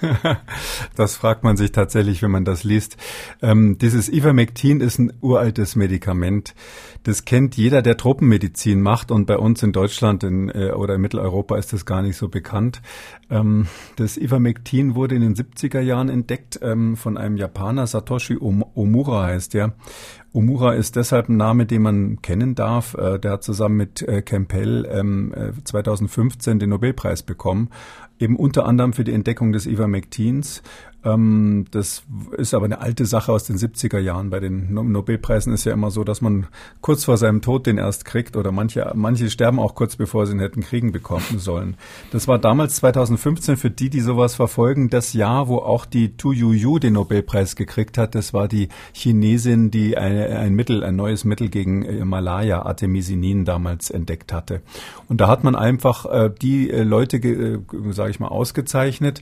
das 0.95 1.15
fragt 1.15 1.43
man 1.43 1.57
sich 1.57 1.71
tatsächlich, 1.71 2.21
wenn 2.21 2.31
man 2.31 2.45
das 2.45 2.63
liest. 2.63 2.97
Ähm, 3.41 3.77
dieses 3.77 4.11
Ivermectin 4.11 4.81
ist 4.81 4.99
ein 4.99 5.13
uraltes 5.21 5.75
Medikament. 5.75 6.55
Das 7.03 7.25
kennt 7.25 7.55
jeder, 7.57 7.81
der 7.81 7.97
Tropenmedizin 7.97 8.81
macht 8.81 9.11
und 9.11 9.25
bei 9.25 9.37
uns 9.37 9.63
in 9.63 9.71
Deutschland 9.71 10.23
in, 10.23 10.49
äh, 10.49 10.71
oder 10.71 10.95
in 10.95 11.01
Mitteleuropa 11.01 11.57
ist 11.57 11.73
das 11.73 11.85
gar 11.85 12.01
nicht 12.01 12.17
so 12.17 12.29
bekannt. 12.29 12.81
Ähm, 13.29 13.67
das 13.95 14.17
Ivermectin 14.17 14.95
wurde 14.95 15.15
in 15.15 15.21
den 15.21 15.35
70er 15.35 15.79
Jahren 15.79 16.09
entdeckt 16.09 16.59
ähm, 16.61 16.97
von 16.97 17.17
einem 17.17 17.37
Japaner, 17.37 17.87
Satoshi 17.87 18.37
Omura 18.37 19.23
heißt 19.23 19.53
der. 19.53 19.73
Omura 20.31 20.73
ist 20.73 20.95
deshalb 20.95 21.29
ein 21.29 21.37
Name, 21.37 21.65
den 21.65 21.81
man 21.81 22.21
kennen 22.21 22.55
darf. 22.55 22.93
Äh, 22.93 23.19
der 23.19 23.31
hat 23.31 23.43
zusammen 23.43 23.77
mit 23.77 24.01
äh, 24.01 24.21
Campbell 24.21 24.87
ähm, 24.91 25.33
2015 25.63 26.57
äh, 26.57 26.59
den 26.59 26.69
Nobelpreis 26.69 27.23
bekommen 27.23 27.69
eben 28.19 28.35
unter 28.35 28.65
anderem 28.65 28.93
für 28.93 29.03
die 29.03 29.13
Entdeckung 29.13 29.51
des 29.51 29.65
Ivermectins. 29.65 30.61
Ähm, 31.03 31.65
das 31.71 32.03
ist 32.37 32.53
aber 32.53 32.65
eine 32.65 32.81
alte 32.81 33.05
Sache 33.05 33.31
aus 33.31 33.45
den 33.45 33.57
70er 33.57 33.99
Jahren. 33.99 34.29
Bei 34.29 34.39
den 34.39 34.73
Nobelpreisen 34.73 35.53
ist 35.53 35.63
ja 35.63 35.73
immer 35.73 35.91
so, 35.91 36.03
dass 36.03 36.21
man 36.21 36.47
kurz 36.81 37.05
vor 37.05 37.17
seinem 37.17 37.41
Tod 37.41 37.67
den 37.67 37.77
erst 37.77 38.03
kriegt 38.03 38.35
oder 38.35 38.51
manche, 38.51 38.91
manche 38.95 39.29
sterben 39.29 39.59
auch 39.59 39.75
kurz 39.75 39.95
bevor 39.95 40.25
sie 40.25 40.33
ihn 40.33 40.39
hätten 40.39 40.61
kriegen 40.61 40.91
bekommen 40.91 41.39
sollen. 41.39 41.77
Das 42.11 42.27
war 42.27 42.37
damals 42.37 42.75
2015 42.77 43.55
für 43.55 43.71
die, 43.71 43.89
die 43.89 44.01
sowas 44.01 44.35
verfolgen, 44.35 44.89
das 44.89 45.13
Jahr, 45.13 45.47
wo 45.47 45.57
auch 45.57 45.85
die 45.85 46.17
Tu 46.17 46.33
Yu 46.33 46.79
den 46.79 46.93
Nobelpreis 46.93 47.55
gekriegt 47.55 47.97
hat. 47.97 48.13
Das 48.13 48.33
war 48.33 48.47
die 48.47 48.67
Chinesin, 48.93 49.71
die 49.71 49.97
eine, 49.97 50.37
ein 50.37 50.53
Mittel, 50.53 50.83
ein 50.83 50.97
neues 50.97 51.23
Mittel 51.23 51.49
gegen 51.49 51.83
äh, 51.83 52.03
Malaria, 52.03 52.63
Artemisinin 52.63 53.45
damals 53.45 53.89
entdeckt 53.89 54.33
hatte. 54.33 54.61
Und 55.07 55.21
da 55.21 55.27
hat 55.27 55.45
man 55.45 55.55
einfach 55.55 56.05
äh, 56.05 56.29
die 56.41 56.69
äh, 56.69 56.83
Leute, 56.83 57.17
äh, 57.17 57.59
sage 57.91 58.11
ich 58.11 58.19
mal, 58.19 58.27
ausgezeichnet, 58.27 59.21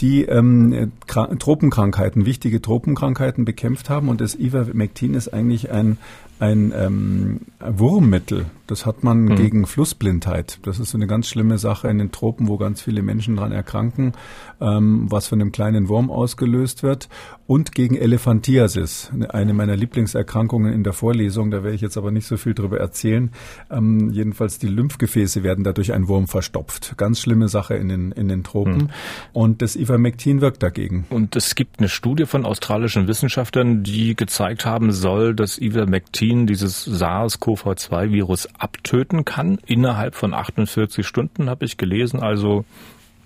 die 0.00 0.24
ähm, 0.24 0.92
Tropenkrankheiten, 1.24 2.26
wichtige 2.26 2.60
Tropenkrankheiten 2.60 3.44
bekämpft 3.44 3.90
haben. 3.90 4.08
Und 4.08 4.20
das 4.20 4.34
Ivermectin 4.38 5.14
ist 5.14 5.28
eigentlich 5.28 5.70
ein 5.70 5.98
ein 6.38 6.72
ähm, 6.76 7.40
Wurmmittel. 7.60 8.46
Das 8.66 8.84
hat 8.84 9.04
man 9.04 9.24
mhm. 9.24 9.36
gegen 9.36 9.66
Flussblindheit. 9.66 10.58
Das 10.62 10.80
ist 10.80 10.90
so 10.90 10.98
eine 10.98 11.06
ganz 11.06 11.28
schlimme 11.28 11.56
Sache 11.56 11.88
in 11.88 11.98
den 11.98 12.10
Tropen, 12.10 12.48
wo 12.48 12.56
ganz 12.56 12.82
viele 12.82 13.02
Menschen 13.02 13.36
dran 13.36 13.52
erkranken, 13.52 14.12
ähm, 14.60 15.06
was 15.08 15.28
von 15.28 15.40
einem 15.40 15.52
kleinen 15.52 15.88
Wurm 15.88 16.10
ausgelöst 16.10 16.82
wird. 16.82 17.08
Und 17.46 17.72
gegen 17.72 17.94
Elephantiasis, 17.94 19.12
eine 19.28 19.54
meiner 19.54 19.76
Lieblingserkrankungen 19.76 20.72
in 20.72 20.82
der 20.82 20.92
Vorlesung. 20.92 21.52
Da 21.52 21.62
werde 21.62 21.76
ich 21.76 21.80
jetzt 21.80 21.96
aber 21.96 22.10
nicht 22.10 22.26
so 22.26 22.36
viel 22.36 22.54
drüber 22.54 22.80
erzählen. 22.80 23.30
Ähm, 23.70 24.10
jedenfalls 24.10 24.58
die 24.58 24.66
Lymphgefäße 24.66 25.44
werden 25.44 25.62
dadurch 25.62 25.92
ein 25.92 26.08
Wurm 26.08 26.26
verstopft. 26.26 26.94
Ganz 26.96 27.20
schlimme 27.20 27.48
Sache 27.48 27.74
in 27.74 27.88
den, 27.88 28.10
in 28.10 28.26
den 28.26 28.42
Tropen. 28.42 28.76
Mhm. 28.76 28.88
Und 29.32 29.62
das 29.62 29.76
Ivermectin 29.76 30.40
wirkt 30.40 30.64
dagegen. 30.64 31.06
Und 31.10 31.36
es 31.36 31.54
gibt 31.54 31.78
eine 31.78 31.88
Studie 31.88 32.26
von 32.26 32.44
australischen 32.44 33.06
Wissenschaftlern, 33.06 33.84
die 33.84 34.16
gezeigt 34.16 34.66
haben 34.66 34.90
soll, 34.90 35.32
dass 35.32 35.58
Ivermectin 35.58 36.25
Ivermectin 36.26 36.46
dieses 36.46 36.84
SARS-CoV-2-Virus 36.86 38.48
abtöten 38.58 39.24
kann. 39.24 39.58
Innerhalb 39.66 40.14
von 40.14 40.34
48 40.34 41.06
Stunden 41.06 41.48
habe 41.48 41.64
ich 41.64 41.76
gelesen. 41.76 42.20
Also 42.20 42.64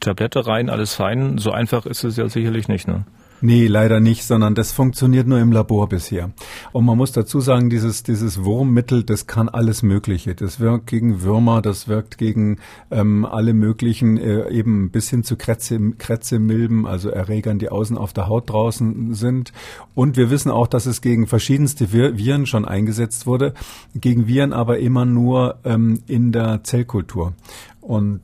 Tablette 0.01 0.47
rein, 0.47 0.71
alles 0.71 0.95
fein. 0.95 1.39
So 1.39 1.51
einfach 1.51 1.87
ist 1.87 2.05
es 2.05 2.17
ja 2.17 2.29
sicherlich 2.29 2.69
nicht. 2.69 2.89
Ne? 2.89 3.05
Nee, 3.43 3.67
leider 3.67 4.01
nicht, 4.01 4.25
sondern 4.25 4.55
das 4.55 4.73
funktioniert 4.73 5.27
nur 5.27 5.39
im 5.39 5.51
Labor 5.51 5.89
bisher. 5.89 6.31
Und 6.73 6.85
man 6.85 6.99
muss 6.99 7.13
dazu 7.13 7.41
sagen, 7.41 7.71
dieses, 7.71 8.03
dieses 8.03 8.45
Wurmmittel, 8.45 9.03
das 9.03 9.27
kann 9.27 9.49
alles 9.49 9.83
Mögliche. 9.83 10.35
Das 10.35 10.61
wirkt 10.61 10.87
gegen 10.87 11.23
Würmer, 11.23 11.63
das 11.63 11.89
wirkt 11.89 12.19
gegen 12.19 12.59
ähm, 12.91 13.25
alle 13.25 13.55
möglichen, 13.55 14.19
äh, 14.19 14.51
eben 14.51 14.91
bis 14.91 15.09
hin 15.09 15.25
zu 15.25 15.37
Krätze, 15.37 15.79
Krätzemilben, 15.97 16.87
also 16.87 17.09
Erregern, 17.09 17.59
die 17.59 17.71
außen 17.71 17.97
auf 17.97 18.13
der 18.13 18.29
Haut 18.29 18.51
draußen 18.51 19.15
sind. 19.15 19.53
Und 19.95 20.19
wir 20.19 20.31
wissen 20.31 20.51
auch, 20.51 20.67
dass 20.67 20.85
es 20.85 21.01
gegen 21.01 21.27
verschiedenste 21.27 21.93
Viren 21.93 22.45
schon 22.45 22.67
eingesetzt 22.67 23.27
wurde, 23.27 23.55
gegen 23.95 24.27
Viren 24.27 24.53
aber 24.53 24.79
immer 24.79 25.07
nur 25.07 25.59
ähm, 25.65 26.03
in 26.07 26.33
der 26.33 26.63
Zellkultur. 26.63 27.33
Und 27.81 28.21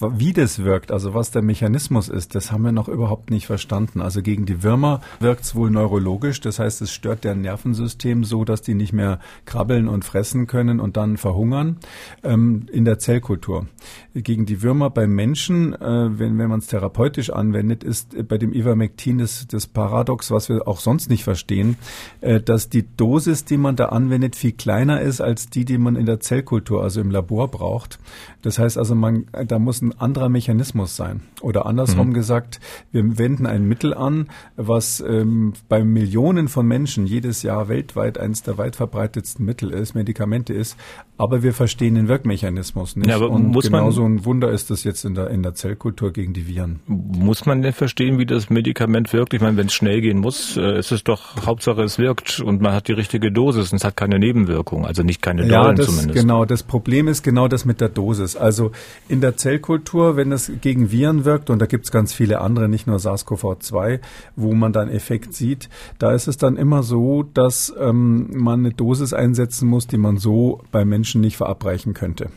wie 0.00 0.32
das 0.32 0.64
wirkt, 0.64 0.90
also 0.90 1.14
was 1.14 1.30
der 1.30 1.42
Mechanismus 1.42 2.08
ist, 2.08 2.34
das 2.34 2.50
haben 2.50 2.64
wir 2.64 2.72
noch 2.72 2.88
überhaupt 2.88 3.30
nicht 3.30 3.46
verstanden. 3.46 4.00
Also 4.00 4.20
gegen 4.20 4.46
die 4.46 4.64
Würmer 4.64 5.00
wirkt 5.20 5.44
es 5.44 5.54
wohl 5.54 5.70
neurologisch, 5.70 6.40
das 6.40 6.58
heißt, 6.58 6.82
es 6.82 6.92
stört 6.92 7.22
deren 7.22 7.40
Nervensystem 7.40 8.24
so, 8.24 8.44
dass 8.44 8.62
die 8.62 8.74
nicht 8.74 8.92
mehr 8.92 9.20
krabbeln 9.44 9.86
und 9.86 10.04
fressen 10.04 10.48
können 10.48 10.80
und 10.80 10.96
dann 10.96 11.18
verhungern 11.18 11.76
ähm, 12.24 12.66
in 12.72 12.84
der 12.84 12.98
Zellkultur. 12.98 13.66
Gegen 14.12 14.44
die 14.44 14.60
Würmer 14.62 14.90
beim 14.90 15.14
Menschen, 15.14 15.74
äh, 15.74 16.18
wenn, 16.18 16.36
wenn 16.38 16.48
man 16.48 16.58
es 16.58 16.66
therapeutisch 16.66 17.30
anwendet, 17.30 17.84
ist 17.84 18.28
bei 18.28 18.38
dem 18.38 18.52
Ivermectin 18.52 19.18
das, 19.18 19.46
das 19.46 19.68
Paradox, 19.68 20.32
was 20.32 20.48
wir 20.48 20.66
auch 20.66 20.80
sonst 20.80 21.10
nicht 21.10 21.22
verstehen, 21.22 21.76
äh, 22.22 22.40
dass 22.40 22.70
die 22.70 22.84
Dosis, 22.96 23.44
die 23.44 23.56
man 23.56 23.76
da 23.76 23.86
anwendet, 23.86 24.34
viel 24.34 24.52
kleiner 24.52 25.00
ist 25.00 25.20
als 25.20 25.48
die, 25.48 25.64
die 25.64 25.78
man 25.78 25.94
in 25.94 26.06
der 26.06 26.18
Zellkultur, 26.18 26.82
also 26.82 27.00
im 27.00 27.12
Labor 27.12 27.48
braucht. 27.48 28.00
Das 28.46 28.60
heißt 28.60 28.78
also, 28.78 28.94
man, 28.94 29.26
da 29.48 29.58
muss 29.58 29.82
ein 29.82 29.92
anderer 29.98 30.28
Mechanismus 30.28 30.94
sein. 30.94 31.22
Oder 31.40 31.66
andersrum 31.66 32.10
mhm. 32.10 32.14
gesagt, 32.14 32.60
wir 32.92 33.18
wenden 33.18 33.44
ein 33.44 33.64
Mittel 33.64 33.92
an, 33.92 34.28
was 34.54 35.00
ähm, 35.04 35.54
bei 35.68 35.82
Millionen 35.82 36.46
von 36.46 36.64
Menschen 36.64 37.06
jedes 37.06 37.42
Jahr 37.42 37.68
weltweit 37.68 38.18
eines 38.18 38.44
der 38.44 38.56
weit 38.56 38.76
verbreitetsten 38.76 39.44
Mittel 39.44 39.72
ist, 39.72 39.96
Medikamente 39.96 40.54
ist, 40.54 40.76
aber 41.18 41.42
wir 41.42 41.54
verstehen 41.54 41.96
den 41.96 42.06
Wirkmechanismus 42.06 42.94
nicht. 42.94 43.08
Ja, 43.08 43.16
aber 43.16 43.30
Und 43.30 43.48
muss 43.48 43.64
genauso 43.64 44.04
ein 44.04 44.24
Wunder 44.24 44.52
ist 44.52 44.70
das 44.70 44.84
jetzt 44.84 45.04
in 45.04 45.16
der, 45.16 45.30
in 45.30 45.42
der 45.42 45.54
Zellkultur 45.54 46.12
gegen 46.12 46.32
die 46.32 46.46
Viren. 46.46 46.78
Muss 46.86 47.46
man 47.46 47.62
denn 47.62 47.72
verstehen, 47.72 48.18
wie 48.20 48.26
das 48.26 48.48
Medikament 48.48 49.12
wirkt? 49.12 49.34
Ich 49.34 49.40
meine, 49.40 49.56
wenn 49.56 49.66
es 49.66 49.72
schnell 49.72 50.00
gehen 50.02 50.18
muss, 50.18 50.56
äh, 50.56 50.78
ist 50.78 50.92
es 50.92 51.02
doch 51.02 51.44
Hauptsache 51.44 51.82
es 51.82 51.98
wirkt 51.98 52.38
und 52.38 52.60
man 52.60 52.74
hat 52.74 52.86
die 52.86 52.92
richtige 52.92 53.32
Dosis 53.32 53.72
und 53.72 53.78
es 53.78 53.84
hat 53.84 53.96
keine 53.96 54.20
Nebenwirkung, 54.20 54.86
also 54.86 55.02
nicht 55.02 55.20
keine 55.20 55.48
ja, 55.48 55.72
das, 55.72 55.86
zumindest. 55.86 56.20
Genau, 56.20 56.44
das 56.44 56.62
Problem 56.62 57.08
ist 57.08 57.24
genau 57.24 57.48
das 57.48 57.64
mit 57.64 57.80
der 57.80 57.88
Dosis. 57.88 58.35
Also 58.36 58.72
in 59.08 59.20
der 59.20 59.36
Zellkultur, 59.36 60.16
wenn 60.16 60.32
es 60.32 60.50
gegen 60.60 60.90
Viren 60.90 61.24
wirkt, 61.24 61.50
und 61.50 61.60
da 61.60 61.66
gibt 61.66 61.84
es 61.86 61.90
ganz 61.90 62.12
viele 62.12 62.40
andere, 62.40 62.68
nicht 62.68 62.86
nur 62.86 62.98
SARS-CoV-2, 62.98 64.00
wo 64.36 64.52
man 64.54 64.72
dann 64.72 64.88
Effekt 64.88 65.34
sieht, 65.34 65.68
da 65.98 66.12
ist 66.12 66.28
es 66.28 66.36
dann 66.36 66.56
immer 66.56 66.82
so, 66.82 67.22
dass 67.22 67.74
ähm, 67.78 68.28
man 68.32 68.60
eine 68.60 68.74
Dosis 68.74 69.12
einsetzen 69.12 69.68
muss, 69.68 69.86
die 69.86 69.98
man 69.98 70.18
so 70.18 70.60
bei 70.72 70.84
Menschen 70.84 71.20
nicht 71.20 71.36
verabreichen 71.36 71.94
könnte. 71.94 72.30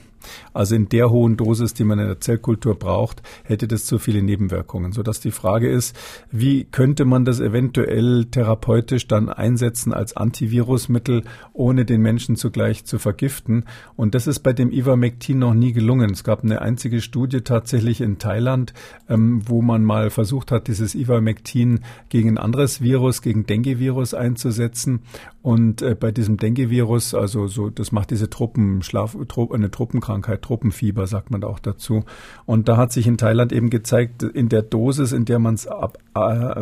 Also 0.53 0.75
in 0.75 0.89
der 0.89 1.09
hohen 1.09 1.37
Dosis, 1.37 1.73
die 1.73 1.83
man 1.83 1.99
in 1.99 2.07
der 2.07 2.19
Zellkultur 2.19 2.75
braucht, 2.75 3.21
hätte 3.43 3.67
das 3.67 3.85
zu 3.85 3.99
viele 3.99 4.21
Nebenwirkungen, 4.21 4.91
sodass 4.91 5.19
die 5.19 5.31
Frage 5.31 5.69
ist, 5.69 5.95
wie 6.31 6.65
könnte 6.65 7.05
man 7.05 7.25
das 7.25 7.39
eventuell 7.39 8.25
therapeutisch 8.25 9.07
dann 9.07 9.29
einsetzen 9.29 9.93
als 9.93 10.15
Antivirusmittel, 10.15 11.23
ohne 11.53 11.85
den 11.85 12.01
Menschen 12.01 12.35
zugleich 12.35 12.85
zu 12.85 12.99
vergiften. 12.99 13.65
Und 13.95 14.15
das 14.15 14.27
ist 14.27 14.39
bei 14.39 14.53
dem 14.53 14.71
Ivermectin 14.71 15.39
noch 15.39 15.53
nie 15.53 15.73
gelungen. 15.73 16.11
Es 16.11 16.23
gab 16.23 16.43
eine 16.43 16.61
einzige 16.61 17.01
Studie 17.01 17.41
tatsächlich 17.41 18.01
in 18.01 18.17
Thailand, 18.17 18.73
ähm, 19.09 19.41
wo 19.45 19.61
man 19.61 19.83
mal 19.83 20.09
versucht 20.09 20.51
hat, 20.51 20.67
dieses 20.67 20.95
Ivermectin 20.95 21.81
gegen 22.09 22.29
ein 22.29 22.37
anderes 22.37 22.81
Virus, 22.81 23.21
gegen 23.21 23.45
Dengue-Virus 23.45 24.13
einzusetzen. 24.13 25.01
Und 25.41 25.81
äh, 25.81 25.95
bei 25.99 26.11
diesem 26.11 26.37
Dengue-Virus, 26.37 27.13
also 27.13 27.47
so, 27.47 27.69
das 27.69 27.91
macht 27.91 28.11
diese 28.11 28.29
Tropenschlaf, 28.29 29.17
eine 29.51 29.71
Tropenkrankheit, 30.09 30.41
Tropenfieber 30.41 31.07
sagt 31.07 31.29
man 31.29 31.43
auch 31.43 31.59
dazu. 31.59 32.03
Und 32.45 32.67
da 32.67 32.77
hat 32.77 32.91
sich 32.91 33.05
in 33.05 33.17
Thailand 33.17 33.51
eben 33.53 33.69
gezeigt, 33.69 34.23
in 34.23 34.49
der 34.49 34.63
Dosis, 34.63 35.11
in 35.11 35.25
der 35.25 35.39
man 35.39 35.53
es 35.55 35.65
äh, 35.65 35.71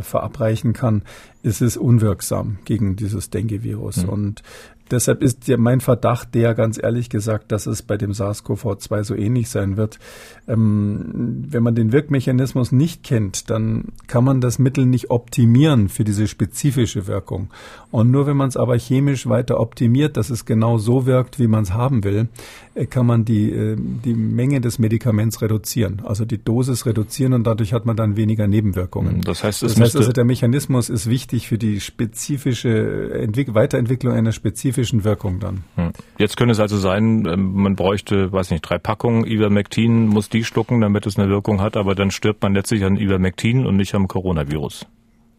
verabreichen 0.01 0.73
kann, 0.73 1.03
ist 1.43 1.61
es 1.61 1.77
unwirksam 1.77 2.59
gegen 2.65 2.95
dieses 2.95 3.29
Dengue-Virus. 3.29 4.03
Mhm. 4.03 4.09
Und 4.09 4.43
Deshalb 4.91 5.21
ist 5.21 5.47
ja 5.47 5.57
mein 5.57 5.81
Verdacht 5.81 6.33
der, 6.33 6.53
ganz 6.53 6.81
ehrlich 6.81 7.09
gesagt, 7.09 7.51
dass 7.51 7.67
es 7.67 7.81
bei 7.81 7.97
dem 7.97 8.11
SARS-CoV-2 8.11 9.03
so 9.03 9.15
ähnlich 9.15 9.49
sein 9.49 9.75
wird. 9.75 9.99
Ähm, 10.47 11.43
wenn 11.49 11.63
man 11.63 11.75
den 11.75 11.91
Wirkmechanismus 11.91 12.71
nicht 12.71 13.03
kennt, 13.03 13.49
dann 13.49 13.85
kann 14.07 14.23
man 14.23 14.39
das 14.39 14.59
Mittel 14.59 14.85
nicht 14.85 15.09
optimieren 15.09 15.89
für 15.89 16.03
diese 16.03 16.27
spezifische 16.27 17.07
Wirkung. 17.07 17.49
Und 17.91 18.11
nur 18.11 18.27
wenn 18.27 18.37
man 18.37 18.49
es 18.49 18.57
aber 18.57 18.77
chemisch 18.77 19.27
weiter 19.27 19.59
optimiert, 19.59 20.15
dass 20.15 20.29
es 20.29 20.45
genau 20.45 20.77
so 20.77 21.05
wirkt, 21.05 21.39
wie 21.39 21.47
man 21.47 21.63
es 21.63 21.73
haben 21.73 22.03
will, 22.03 22.29
äh, 22.73 22.85
kann 22.85 23.05
man 23.05 23.25
die, 23.25 23.51
äh, 23.51 23.75
die 23.77 24.13
Menge 24.13 24.61
des 24.61 24.79
Medikaments 24.79 25.41
reduzieren, 25.41 26.01
also 26.05 26.23
die 26.23 26.41
Dosis 26.41 26.85
reduzieren 26.85 27.33
und 27.33 27.45
dadurch 27.45 27.73
hat 27.73 27.85
man 27.85 27.97
dann 27.97 28.15
weniger 28.15 28.47
Nebenwirkungen. 28.47 29.21
Das 29.21 29.43
heißt, 29.43 29.46
es 29.47 29.59
das 29.59 29.79
heißt 29.79 29.95
also, 29.95 30.11
der 30.11 30.25
Mechanismus 30.25 30.89
ist 30.89 31.09
wichtig 31.09 31.47
für 31.47 31.57
die 31.57 31.79
spezifische 31.79 33.11
Entwick 33.13 33.53
Weiterentwicklung 33.53 34.13
einer 34.13 34.31
spezifischen 34.31 35.03
Wirkung 35.03 35.39
dann. 35.39 35.63
Hm. 35.75 35.91
Jetzt 36.17 36.37
könnte 36.37 36.51
es 36.51 36.59
also 36.59 36.77
sein, 36.77 37.25
ähm, 37.25 37.53
man 37.53 37.75
bräuchte, 37.75 38.31
weiß 38.31 38.51
nicht, 38.51 38.61
drei 38.61 38.77
Packungen 38.77 39.25
Ivermectin, 39.25 40.07
muss 40.07 40.29
die 40.29 40.43
schlucken, 40.43 40.81
damit 40.81 41.05
es 41.05 41.17
eine 41.17 41.29
Wirkung 41.29 41.61
hat, 41.61 41.77
aber 41.77 41.95
dann 41.95 42.11
stirbt 42.11 42.41
man 42.41 42.53
letztlich 42.53 42.83
an 42.83 42.97
Ivermectin 42.97 43.65
und 43.65 43.75
nicht 43.77 43.93
am 43.95 44.07
Coronavirus. 44.07 44.85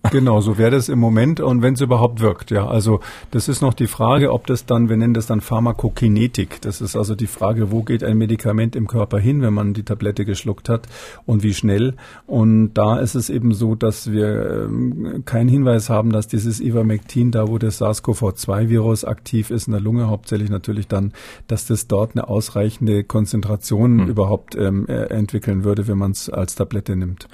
Genau, 0.11 0.41
so 0.41 0.59
wäre 0.59 0.71
das 0.71 0.89
im 0.89 0.99
Moment 0.99 1.41
und 1.41 1.61
wenn 1.61 1.75
es 1.75 1.81
überhaupt 1.81 2.21
wirkt, 2.21 2.51
ja. 2.51 2.67
Also 2.67 3.01
das 3.31 3.49
ist 3.49 3.61
noch 3.61 3.75
die 3.75 3.89
Frage, 3.89 4.33
ob 4.33 4.47
das 4.47 4.65
dann, 4.65 4.89
wir 4.89 4.97
nennen 4.97 5.13
das 5.13 5.27
dann 5.27 5.41
Pharmakokinetik. 5.41 6.61
Das 6.61 6.81
ist 6.81 6.97
also 6.97 7.15
die 7.15 7.27
Frage, 7.27 7.71
wo 7.71 7.83
geht 7.83 8.05
ein 8.05 8.17
Medikament 8.17 8.77
im 8.77 8.87
Körper 8.87 9.19
hin, 9.19 9.43
wenn 9.43 9.53
man 9.53 9.75
die 9.75 9.83
Tablette 9.83 10.25
geschluckt 10.25 10.69
hat 10.69 10.87
und 11.27 11.43
wie 11.43 11.53
schnell. 11.53 11.95
Und 12.27 12.75
da 12.75 12.99
ist 12.99 13.17
es 13.17 13.29
eben 13.29 13.53
so, 13.53 13.75
dass 13.75 14.11
wir 14.11 14.67
ähm, 14.67 15.23
keinen 15.25 15.49
Hinweis 15.49 15.91
haben, 15.91 16.11
dass 16.13 16.29
dieses 16.29 16.61
Ivermectin, 16.61 17.31
da 17.31 17.49
wo 17.49 17.59
das 17.59 17.81
SARS-CoV-2-Virus 17.81 19.05
aktiv 19.05 19.51
ist, 19.51 19.67
in 19.67 19.73
der 19.73 19.81
Lunge 19.81 20.09
hauptsächlich 20.09 20.49
natürlich 20.49 20.87
dann, 20.87 21.13
dass 21.49 21.67
das 21.67 21.89
dort 21.89 22.13
eine 22.15 22.29
ausreichende 22.29 23.05
Konzentration 23.05 24.03
hm. 24.03 24.09
überhaupt 24.09 24.55
ähm, 24.55 24.87
äh, 24.87 25.05
entwickeln 25.07 25.65
würde, 25.65 25.89
wenn 25.89 25.99
man 25.99 26.13
es 26.13 26.31
als 26.31 26.55
Tablette 26.55 26.95
nimmt. 26.97 27.29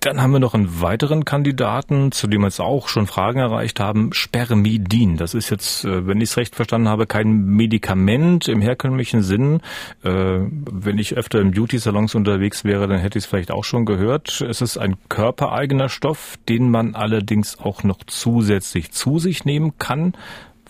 Dann 0.00 0.20
haben 0.20 0.32
wir 0.32 0.40
noch 0.40 0.54
einen 0.54 0.80
weiteren 0.80 1.24
Kandidaten, 1.24 1.85
zu 2.10 2.26
dem 2.26 2.42
jetzt 2.42 2.60
auch 2.60 2.88
schon 2.88 3.06
Fragen 3.06 3.38
erreicht 3.38 3.80
haben, 3.80 4.12
Spermidin. 4.12 5.16
Das 5.16 5.34
ist 5.34 5.50
jetzt, 5.50 5.84
äh, 5.84 6.06
wenn 6.06 6.20
ich 6.20 6.30
es 6.30 6.36
recht 6.36 6.56
verstanden 6.56 6.88
habe, 6.88 7.06
kein 7.06 7.44
Medikament 7.46 8.48
im 8.48 8.60
herkömmlichen 8.60 9.22
Sinn. 9.22 9.60
Äh, 10.02 10.40
wenn 10.50 10.98
ich 10.98 11.16
öfter 11.16 11.40
in 11.40 11.52
Beauty-Salons 11.52 12.14
unterwegs 12.14 12.64
wäre, 12.64 12.88
dann 12.88 12.98
hätte 12.98 13.18
ich 13.18 13.24
es 13.24 13.30
vielleicht 13.30 13.50
auch 13.50 13.64
schon 13.64 13.84
gehört. 13.84 14.40
Es 14.40 14.60
ist 14.60 14.78
ein 14.78 14.96
körpereigener 15.08 15.88
Stoff, 15.88 16.38
den 16.48 16.70
man 16.70 16.94
allerdings 16.94 17.58
auch 17.58 17.82
noch 17.82 17.98
zusätzlich 18.06 18.90
zu 18.90 19.18
sich 19.18 19.44
nehmen 19.44 19.78
kann. 19.78 20.14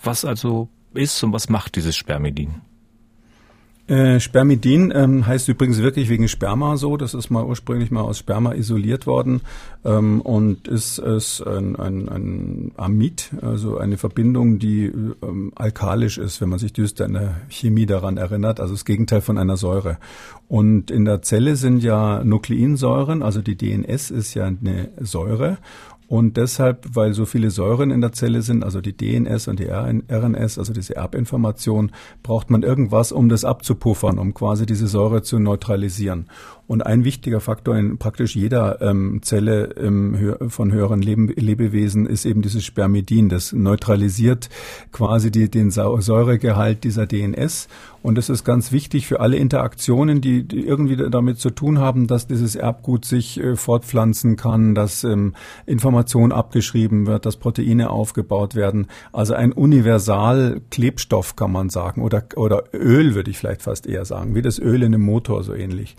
Was 0.02 0.24
also 0.24 0.68
ist 0.94 1.22
und 1.22 1.32
was 1.32 1.48
macht 1.48 1.76
dieses 1.76 1.96
Spermidin? 1.96 2.65
Äh, 3.88 4.18
Spermidin 4.18 4.92
ähm, 4.94 5.26
heißt 5.26 5.48
übrigens 5.48 5.80
wirklich 5.80 6.08
wegen 6.08 6.26
Sperma 6.26 6.76
so. 6.76 6.96
Das 6.96 7.14
ist 7.14 7.30
mal 7.30 7.44
ursprünglich 7.44 7.92
mal 7.92 8.00
aus 8.00 8.18
Sperma 8.18 8.52
isoliert 8.52 9.06
worden 9.06 9.42
ähm, 9.84 10.20
und 10.22 10.66
ist, 10.66 10.98
ist 10.98 11.40
ein, 11.46 11.76
ein, 11.76 12.08
ein 12.08 12.72
Amid, 12.76 13.30
also 13.42 13.78
eine 13.78 13.96
Verbindung, 13.96 14.58
die 14.58 14.86
ähm, 14.86 15.52
alkalisch 15.54 16.18
ist, 16.18 16.40
wenn 16.40 16.48
man 16.48 16.58
sich 16.58 16.72
düster 16.72 17.06
in 17.06 17.12
der 17.12 17.40
Chemie 17.48 17.86
daran 17.86 18.16
erinnert, 18.16 18.58
also 18.58 18.74
das 18.74 18.84
Gegenteil 18.84 19.20
von 19.20 19.38
einer 19.38 19.56
Säure. 19.56 19.98
Und 20.48 20.90
in 20.90 21.04
der 21.04 21.22
Zelle 21.22 21.54
sind 21.54 21.84
ja 21.84 22.24
Nukleinsäuren, 22.24 23.22
also 23.22 23.40
die 23.40 23.56
DNS 23.56 24.10
ist 24.10 24.34
ja 24.34 24.46
eine 24.46 24.90
Säure 24.98 25.58
Und 26.08 26.36
deshalb, 26.36 26.86
weil 26.94 27.14
so 27.14 27.26
viele 27.26 27.50
Säuren 27.50 27.90
in 27.90 28.00
der 28.00 28.12
Zelle 28.12 28.42
sind, 28.42 28.62
also 28.62 28.80
die 28.80 28.96
DNS 28.96 29.48
und 29.48 29.58
die 29.58 29.68
RNS, 29.68 30.58
also 30.58 30.72
diese 30.72 30.94
Erbinformation, 30.94 31.90
braucht 32.22 32.48
man 32.48 32.62
irgendwas, 32.62 33.10
um 33.10 33.28
das 33.28 33.44
abzupuffern, 33.44 34.18
um 34.18 34.32
quasi 34.32 34.66
diese 34.66 34.86
Säure 34.86 35.22
zu 35.22 35.40
neutralisieren. 35.40 36.28
Und 36.66 36.84
ein 36.84 37.04
wichtiger 37.04 37.40
Faktor 37.40 37.76
in 37.76 37.96
praktisch 37.96 38.34
jeder 38.34 38.80
ähm, 38.82 39.20
Zelle 39.22 39.76
ähm, 39.76 40.36
von 40.48 40.72
höheren 40.72 41.00
Leben, 41.00 41.28
Lebewesen 41.28 42.06
ist 42.06 42.24
eben 42.24 42.42
dieses 42.42 42.64
Spermidin. 42.64 43.28
Das 43.28 43.52
neutralisiert 43.52 44.48
quasi 44.90 45.30
die, 45.30 45.48
den 45.48 45.70
Säuregehalt 45.70 46.82
dieser 46.82 47.06
DNS. 47.06 47.68
Und 48.02 48.18
das 48.18 48.28
ist 48.28 48.44
ganz 48.44 48.72
wichtig 48.72 49.06
für 49.06 49.20
alle 49.20 49.36
Interaktionen, 49.36 50.20
die, 50.20 50.42
die 50.42 50.66
irgendwie 50.66 50.96
damit 50.96 51.38
zu 51.38 51.50
tun 51.50 51.78
haben, 51.78 52.06
dass 52.06 52.26
dieses 52.26 52.56
Erbgut 52.56 53.04
sich 53.04 53.38
äh, 53.40 53.56
fortpflanzen 53.56 54.36
kann, 54.36 54.74
dass 54.74 55.04
ähm, 55.04 55.34
Information 55.66 56.32
abgeschrieben 56.32 57.06
wird, 57.06 57.26
dass 57.26 57.36
Proteine 57.36 57.90
aufgebaut 57.90 58.56
werden. 58.56 58.88
Also 59.12 59.34
ein 59.34 59.52
Universal-Klebstoff 59.52 61.36
kann 61.36 61.52
man 61.52 61.68
sagen 61.68 62.02
oder, 62.02 62.24
oder 62.36 62.64
Öl 62.72 63.14
würde 63.14 63.30
ich 63.30 63.38
vielleicht 63.38 63.62
fast 63.62 63.86
eher 63.86 64.04
sagen, 64.04 64.34
wie 64.34 64.42
das 64.42 64.58
Öl 64.58 64.82
in 64.82 64.94
einem 64.94 65.02
Motor 65.02 65.42
so 65.44 65.54
ähnlich. 65.54 65.96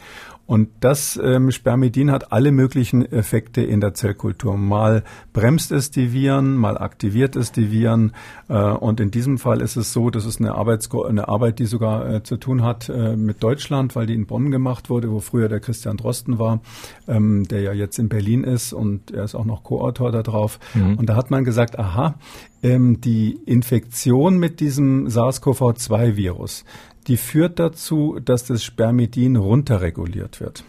Und 0.48 0.57
das 0.80 1.20
ähm, 1.22 1.52
Spermidin 1.52 2.12
hat 2.12 2.32
alle 2.32 2.52
möglichen 2.52 3.06
Effekte 3.06 3.62
in 3.62 3.82
der 3.82 3.94
Zellkultur. 3.94 4.58
Mal 4.58 5.04
bremst 5.34 5.72
es 5.72 5.92
die 5.92 6.14
Viren, 6.14 6.56
mal 6.56 6.78
aktiviert 6.78 7.36
es 7.36 7.52
die 7.52 7.72
Viren. 7.72 8.14
Äh, 8.48 8.54
und 8.54 9.00
in 9.00 9.12
diesem 9.12 9.38
Fall 9.38 9.62
ist 9.62 9.76
es 9.76 9.94
so, 9.94 10.10
das 10.10 10.26
ist 10.26 10.40
eine, 10.40 10.56
Arbeits 10.56 10.90
eine 10.92 11.28
Arbeit, 11.28 11.60
die 11.60 11.66
sogar 11.66 12.10
äh, 12.10 12.24
zu 12.24 12.38
tun 12.38 12.64
hat 12.64 12.90
äh, 12.90 13.16
mit 13.16 13.44
Deutschland, 13.44 13.96
weil 13.96 14.06
die 14.06 14.16
in 14.16 14.26
Bonn 14.26 14.52
gemacht 14.52 14.90
wurde, 14.90 15.12
wo 15.12 15.20
früher 15.20 15.50
der 15.50 15.60
Christian 15.60 15.98
Drosten 15.98 16.40
war, 16.40 16.62
ähm, 17.08 17.48
der 17.48 17.62
ja 17.62 17.74
jetzt 17.74 18.00
in 18.00 18.10
Berlin 18.10 18.44
ist 18.44 18.74
und 18.74 19.12
er 19.12 19.24
ist 19.24 19.36
auch 19.36 19.46
noch 19.46 19.64
Co-Autor 19.64 20.12
da 20.12 20.24
drauf. 20.24 20.60
Mhm. 20.74 20.98
Und 20.98 21.10
da 21.10 21.16
hat 21.16 21.32
man 21.32 21.44
gesagt, 21.44 21.78
aha, 21.78 22.16
ähm, 22.64 23.02
die 23.02 23.38
Infektion 23.46 24.38
mit 24.38 24.60
diesem 24.60 25.08
SARS-CoV-2-Virus, 25.08 26.66
die 27.08 27.18
führt 27.18 27.60
dazu, 27.60 28.20
dass 28.24 28.46
das 28.46 28.64
Spermidin 28.64 29.36
runterreguliert 29.36 30.40
wird. 30.40 30.64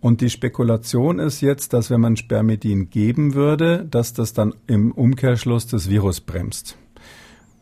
Und 0.00 0.20
die 0.20 0.30
Spekulation 0.30 1.20
ist 1.20 1.40
jetzt, 1.40 1.72
dass 1.72 1.88
wenn 1.88 2.00
man 2.00 2.16
Spermidin 2.16 2.90
geben 2.90 3.34
würde, 3.34 3.86
dass 3.88 4.12
das 4.12 4.32
dann 4.32 4.54
im 4.66 4.90
Umkehrschluss 4.90 5.68
das 5.68 5.88
Virus 5.88 6.20
bremst. 6.20 6.76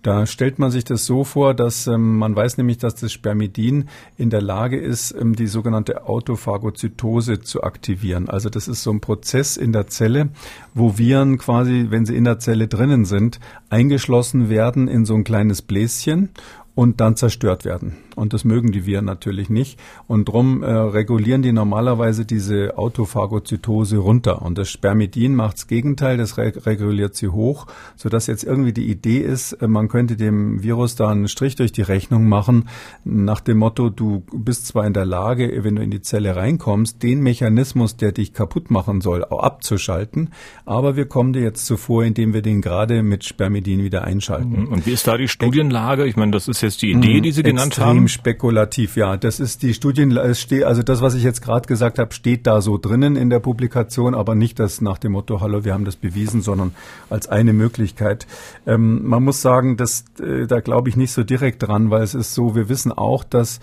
Da 0.02 0.24
stellt 0.24 0.58
man 0.58 0.70
sich 0.70 0.84
das 0.84 1.04
so 1.04 1.24
vor, 1.24 1.52
dass 1.52 1.86
ähm, 1.86 2.16
man 2.16 2.34
weiß 2.34 2.56
nämlich, 2.56 2.78
dass 2.78 2.94
das 2.94 3.12
Spermidin 3.12 3.90
in 4.16 4.30
der 4.30 4.40
Lage 4.40 4.78
ist, 4.78 5.12
ähm, 5.12 5.36
die 5.36 5.46
sogenannte 5.46 6.06
Autophagozytose 6.06 7.40
zu 7.40 7.62
aktivieren. 7.62 8.30
Also 8.30 8.48
das 8.48 8.66
ist 8.66 8.82
so 8.82 8.92
ein 8.92 9.02
Prozess 9.02 9.58
in 9.58 9.74
der 9.74 9.88
Zelle, 9.88 10.30
wo 10.72 10.96
Viren 10.96 11.36
quasi, 11.36 11.88
wenn 11.90 12.06
sie 12.06 12.16
in 12.16 12.24
der 12.24 12.38
Zelle 12.38 12.66
drinnen 12.66 13.04
sind, 13.04 13.40
eingeschlossen 13.68 14.48
werden 14.48 14.88
in 14.88 15.04
so 15.04 15.14
ein 15.14 15.24
kleines 15.24 15.60
Bläschen 15.60 16.30
und 16.74 17.00
dann 17.00 17.16
zerstört 17.16 17.64
werden. 17.64 17.96
Und 18.16 18.32
das 18.32 18.44
mögen 18.44 18.72
die 18.72 18.86
Viren 18.86 19.04
natürlich 19.04 19.50
nicht. 19.50 19.78
Und 20.06 20.28
drum 20.28 20.62
äh, 20.62 20.70
regulieren 20.70 21.42
die 21.42 21.52
normalerweise 21.52 22.24
diese 22.24 22.76
Autophagozytose 22.78 23.98
runter. 23.98 24.42
Und 24.42 24.58
das 24.58 24.70
Spermidin 24.70 25.34
macht 25.34 25.54
das 25.54 25.66
Gegenteil, 25.66 26.16
das 26.16 26.38
re 26.38 26.52
reguliert 26.66 27.14
sie 27.14 27.28
hoch, 27.28 27.66
sodass 27.96 28.26
jetzt 28.26 28.44
irgendwie 28.44 28.72
die 28.72 28.90
Idee 28.90 29.18
ist, 29.18 29.52
äh, 29.54 29.68
man 29.68 29.88
könnte 29.88 30.16
dem 30.16 30.62
Virus 30.62 30.96
da 30.96 31.10
einen 31.10 31.28
Strich 31.28 31.56
durch 31.56 31.72
die 31.72 31.82
Rechnung 31.82 32.28
machen, 32.28 32.68
nach 33.04 33.40
dem 33.40 33.58
Motto, 33.58 33.90
du 33.90 34.22
bist 34.32 34.66
zwar 34.66 34.86
in 34.86 34.92
der 34.92 35.06
Lage, 35.06 35.64
wenn 35.64 35.76
du 35.76 35.82
in 35.82 35.90
die 35.90 36.02
Zelle 36.02 36.36
reinkommst, 36.36 37.02
den 37.02 37.20
Mechanismus, 37.20 37.96
der 37.96 38.12
dich 38.12 38.32
kaputt 38.32 38.70
machen 38.70 39.00
soll, 39.00 39.24
abzuschalten, 39.24 40.30
aber 40.66 40.96
wir 40.96 41.06
kommen 41.06 41.32
dir 41.32 41.42
jetzt 41.42 41.66
zuvor, 41.66 42.04
indem 42.04 42.34
wir 42.34 42.42
den 42.42 42.60
gerade 42.60 43.02
mit 43.02 43.24
Spermidin 43.24 43.82
wieder 43.82 44.04
einschalten. 44.04 44.66
Und 44.66 44.86
wie 44.86 44.92
ist 44.92 45.06
da 45.06 45.16
die 45.16 45.28
Studienlage? 45.28 46.06
Ich 46.06 46.16
meine, 46.16 46.32
das 46.32 46.48
ist 46.48 46.60
jetzt 46.60 46.82
die 46.82 46.92
Idee, 46.92 47.20
die 47.20 47.32
Sie 47.32 47.42
genannt 47.42 47.78
haben 47.78 48.08
spekulativ, 48.10 48.96
ja. 48.96 49.16
Das 49.16 49.40
ist 49.40 49.62
die 49.62 49.74
Studien, 49.74 50.16
also 50.18 50.82
das, 50.82 51.00
was 51.00 51.14
ich 51.14 51.22
jetzt 51.22 51.42
gerade 51.42 51.66
gesagt 51.66 51.98
habe, 51.98 52.12
steht 52.12 52.46
da 52.46 52.60
so 52.60 52.78
drinnen 52.78 53.16
in 53.16 53.30
der 53.30 53.40
Publikation, 53.40 54.14
aber 54.14 54.34
nicht 54.34 54.58
das 54.58 54.80
nach 54.80 54.98
dem 54.98 55.12
Motto, 55.12 55.40
hallo, 55.40 55.64
wir 55.64 55.72
haben 55.72 55.84
das 55.84 55.96
bewiesen, 55.96 56.42
sondern 56.42 56.74
als 57.08 57.28
eine 57.28 57.52
Möglichkeit. 57.52 58.26
Ähm, 58.66 59.06
man 59.06 59.22
muss 59.22 59.40
sagen, 59.40 59.76
dass, 59.76 60.04
äh, 60.20 60.46
da 60.46 60.60
glaube 60.60 60.88
ich 60.88 60.96
nicht 60.96 61.12
so 61.12 61.22
direkt 61.22 61.66
dran, 61.66 61.90
weil 61.90 62.02
es 62.02 62.14
ist 62.14 62.34
so, 62.34 62.54
wir 62.54 62.68
wissen 62.68 62.92
auch, 62.92 63.24
dass 63.24 63.60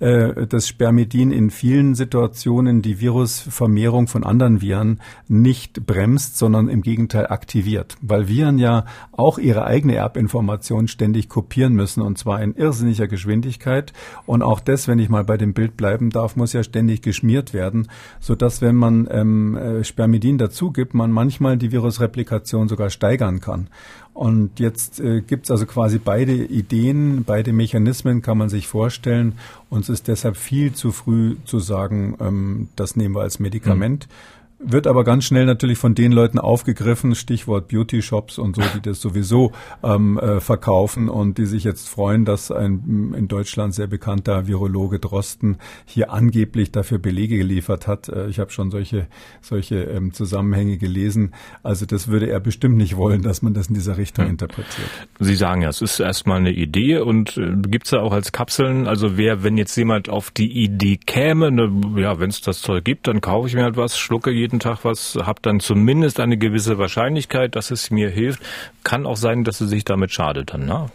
äh, 0.00 0.46
das 0.46 0.68
Spermidin 0.68 1.30
in 1.32 1.50
vielen 1.50 1.94
Situationen 1.94 2.82
die 2.82 3.00
Virusvermehrung 3.00 4.06
von 4.06 4.24
anderen 4.24 4.60
Viren 4.60 5.00
nicht 5.26 5.86
bremst, 5.86 6.38
sondern 6.38 6.68
im 6.68 6.82
Gegenteil 6.82 7.26
aktiviert. 7.28 7.96
Weil 8.00 8.28
Viren 8.28 8.58
ja 8.58 8.84
auch 9.12 9.38
ihre 9.38 9.64
eigene 9.64 9.96
Erbinformation 9.96 10.88
ständig 10.88 11.28
kopieren 11.28 11.74
müssen 11.74 12.02
und 12.02 12.18
zwar 12.18 12.42
in 12.42 12.54
irrsinniger 12.54 13.08
Geschwindigkeit. 13.08 13.92
Und 14.26 14.42
auch 14.42 14.60
das, 14.60 14.88
wenn 14.88 14.98
ich 14.98 15.08
mal 15.08 15.24
bei 15.24 15.36
dem 15.36 15.52
Bild 15.52 15.76
bleiben 15.76 16.10
darf, 16.10 16.36
muss 16.36 16.52
ja 16.52 16.62
ständig 16.62 17.02
geschmiert 17.02 17.52
werden, 17.52 17.88
so 18.20 18.34
dass 18.34 18.62
wenn 18.62 18.76
man 18.76 19.08
ähm, 19.10 19.56
äh, 19.56 19.84
Spermidin 19.84 20.38
dazu 20.38 20.70
gibt, 20.72 20.94
man 20.94 21.10
manchmal 21.10 21.56
die 21.56 21.72
Virusreplikation 21.72 22.68
sogar 22.68 22.90
steigern 22.90 23.40
kann. 23.40 23.68
Und 24.18 24.58
jetzt 24.58 24.98
äh, 24.98 25.20
gibt 25.20 25.44
es 25.44 25.50
also 25.52 25.64
quasi 25.64 26.00
beide 26.00 26.32
Ideen, 26.32 27.22
beide 27.22 27.52
Mechanismen 27.52 28.20
kann 28.20 28.36
man 28.36 28.48
sich 28.48 28.66
vorstellen. 28.66 29.34
Uns 29.70 29.88
ist 29.88 30.08
deshalb 30.08 30.36
viel 30.36 30.72
zu 30.72 30.90
früh 30.90 31.36
zu 31.44 31.60
sagen, 31.60 32.16
ähm, 32.18 32.68
das 32.74 32.96
nehmen 32.96 33.14
wir 33.14 33.20
als 33.20 33.38
Medikament. 33.38 34.08
Mhm 34.08 34.37
wird 34.58 34.86
aber 34.86 35.04
ganz 35.04 35.24
schnell 35.24 35.46
natürlich 35.46 35.78
von 35.78 35.94
den 35.94 36.10
Leuten 36.12 36.38
aufgegriffen, 36.38 37.14
Stichwort 37.14 37.68
Beauty 37.68 38.02
Shops 38.02 38.38
und 38.38 38.56
so, 38.56 38.62
die 38.74 38.80
das 38.80 39.00
sowieso 39.00 39.52
ähm, 39.82 40.18
äh, 40.18 40.40
verkaufen 40.40 41.08
und 41.08 41.38
die 41.38 41.46
sich 41.46 41.64
jetzt 41.64 41.88
freuen, 41.88 42.24
dass 42.24 42.50
ein 42.50 43.14
in 43.16 43.28
Deutschland 43.28 43.74
sehr 43.74 43.86
bekannter 43.86 44.46
Virologe 44.46 44.98
Drosten 44.98 45.58
hier 45.84 46.12
angeblich 46.12 46.72
dafür 46.72 46.98
Belege 46.98 47.38
geliefert 47.38 47.86
hat. 47.86 48.08
Äh, 48.08 48.28
ich 48.28 48.38
habe 48.40 48.50
schon 48.50 48.70
solche 48.70 49.06
solche 49.40 49.76
ähm, 49.84 50.12
Zusammenhänge 50.12 50.76
gelesen. 50.78 51.34
Also 51.62 51.86
das 51.86 52.08
würde 52.08 52.28
er 52.28 52.40
bestimmt 52.40 52.76
nicht 52.76 52.96
wollen, 52.96 53.22
dass 53.22 53.42
man 53.42 53.54
das 53.54 53.68
in 53.68 53.74
dieser 53.74 53.96
Richtung 53.96 54.24
hm. 54.24 54.32
interpretiert. 54.32 54.88
Sie 55.20 55.36
sagen 55.36 55.62
ja, 55.62 55.68
es 55.68 55.82
ist 55.82 56.00
erstmal 56.00 56.38
eine 56.38 56.52
Idee 56.52 56.98
und 56.98 57.36
äh, 57.36 57.52
gibt's 57.68 57.90
ja 57.92 58.00
auch 58.00 58.12
als 58.12 58.32
Kapseln. 58.32 58.88
Also 58.88 59.16
wer, 59.16 59.44
wenn 59.44 59.56
jetzt 59.56 59.76
jemand 59.76 60.08
auf 60.08 60.30
die 60.30 60.64
Idee 60.64 60.96
käme, 60.96 61.52
ne, 61.52 61.70
ja, 61.96 62.18
wenn 62.18 62.30
es 62.30 62.40
das 62.40 62.60
Zeug 62.60 62.84
gibt, 62.84 63.06
dann 63.06 63.20
kaufe 63.20 63.48
ich 63.48 63.54
mir 63.54 63.62
halt 63.62 63.76
was, 63.76 63.98
schlucke 63.98 64.30
jeden 64.30 64.47
jeden 64.48 64.60
Tag 64.60 64.84
was, 64.84 65.14
habe 65.22 65.40
dann 65.42 65.60
zumindest 65.60 66.20
eine 66.20 66.38
gewisse 66.38 66.78
Wahrscheinlichkeit, 66.78 67.54
dass 67.54 67.70
es 67.70 67.90
mir 67.90 68.08
hilft. 68.08 68.42
Kann 68.82 69.04
auch 69.04 69.18
sein, 69.18 69.44
dass 69.44 69.60
es 69.60 69.68
sich 69.68 69.84
damit 69.84 70.10
schadet 70.10 70.54
dann, 70.54 70.64
ne? 70.64 70.86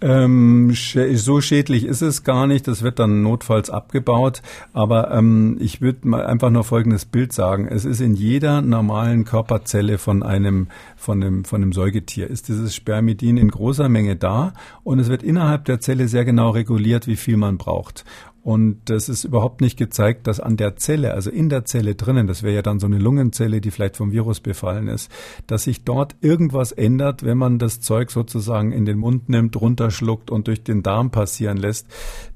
Ähm, 0.00 0.74
so 0.74 1.40
schädlich 1.40 1.84
ist 1.84 2.02
es 2.02 2.24
gar 2.24 2.48
nicht. 2.48 2.66
Das 2.66 2.82
wird 2.82 2.98
dann 2.98 3.22
notfalls 3.22 3.70
abgebaut. 3.70 4.42
Aber 4.72 5.12
ähm, 5.12 5.58
ich 5.60 5.80
würde 5.80 6.08
mal 6.08 6.26
einfach 6.26 6.50
nur 6.50 6.64
folgendes 6.64 7.04
Bild 7.04 7.32
sagen. 7.32 7.68
Es 7.68 7.84
ist 7.84 8.00
in 8.00 8.14
jeder 8.14 8.62
normalen 8.62 9.24
Körperzelle 9.24 9.98
von 9.98 10.24
einem, 10.24 10.66
von 10.96 11.22
einem, 11.22 11.44
von 11.44 11.62
einem 11.62 11.72
Säugetier 11.72 12.28
ist 12.28 12.48
dieses 12.48 12.74
Spermidin 12.74 13.36
in 13.36 13.48
großer 13.48 13.88
Menge 13.88 14.16
da 14.16 14.54
und 14.82 14.98
es 14.98 15.08
wird 15.08 15.22
innerhalb 15.22 15.66
der 15.66 15.78
Zelle 15.78 16.08
sehr 16.08 16.24
genau 16.24 16.50
reguliert, 16.50 17.06
wie 17.06 17.16
viel 17.16 17.36
man 17.36 17.56
braucht. 17.56 18.04
Und 18.42 18.80
das 18.86 19.08
ist 19.08 19.22
überhaupt 19.22 19.60
nicht 19.60 19.76
gezeigt, 19.76 20.26
dass 20.26 20.40
an 20.40 20.56
der 20.56 20.74
Zelle, 20.74 21.14
also 21.14 21.30
in 21.30 21.48
der 21.48 21.64
Zelle 21.64 21.94
drinnen, 21.94 22.26
das 22.26 22.42
wäre 22.42 22.56
ja 22.56 22.62
dann 22.62 22.80
so 22.80 22.86
eine 22.86 22.98
Lungenzelle, 22.98 23.60
die 23.60 23.70
vielleicht 23.70 23.96
vom 23.96 24.10
Virus 24.10 24.40
befallen 24.40 24.88
ist, 24.88 25.12
dass 25.46 25.62
sich 25.64 25.84
dort 25.84 26.16
irgendwas 26.22 26.72
ändert, 26.72 27.22
wenn 27.22 27.38
man 27.38 27.60
das 27.60 27.80
Zeug 27.80 28.10
sozusagen 28.10 28.72
in 28.72 28.84
den 28.84 28.98
Mund 28.98 29.28
nimmt, 29.28 29.60
runterschluckt 29.60 30.32
und 30.32 30.48
durch 30.48 30.64
den 30.64 30.82
Darm 30.82 31.12
passieren 31.12 31.56
lässt. 31.56 31.86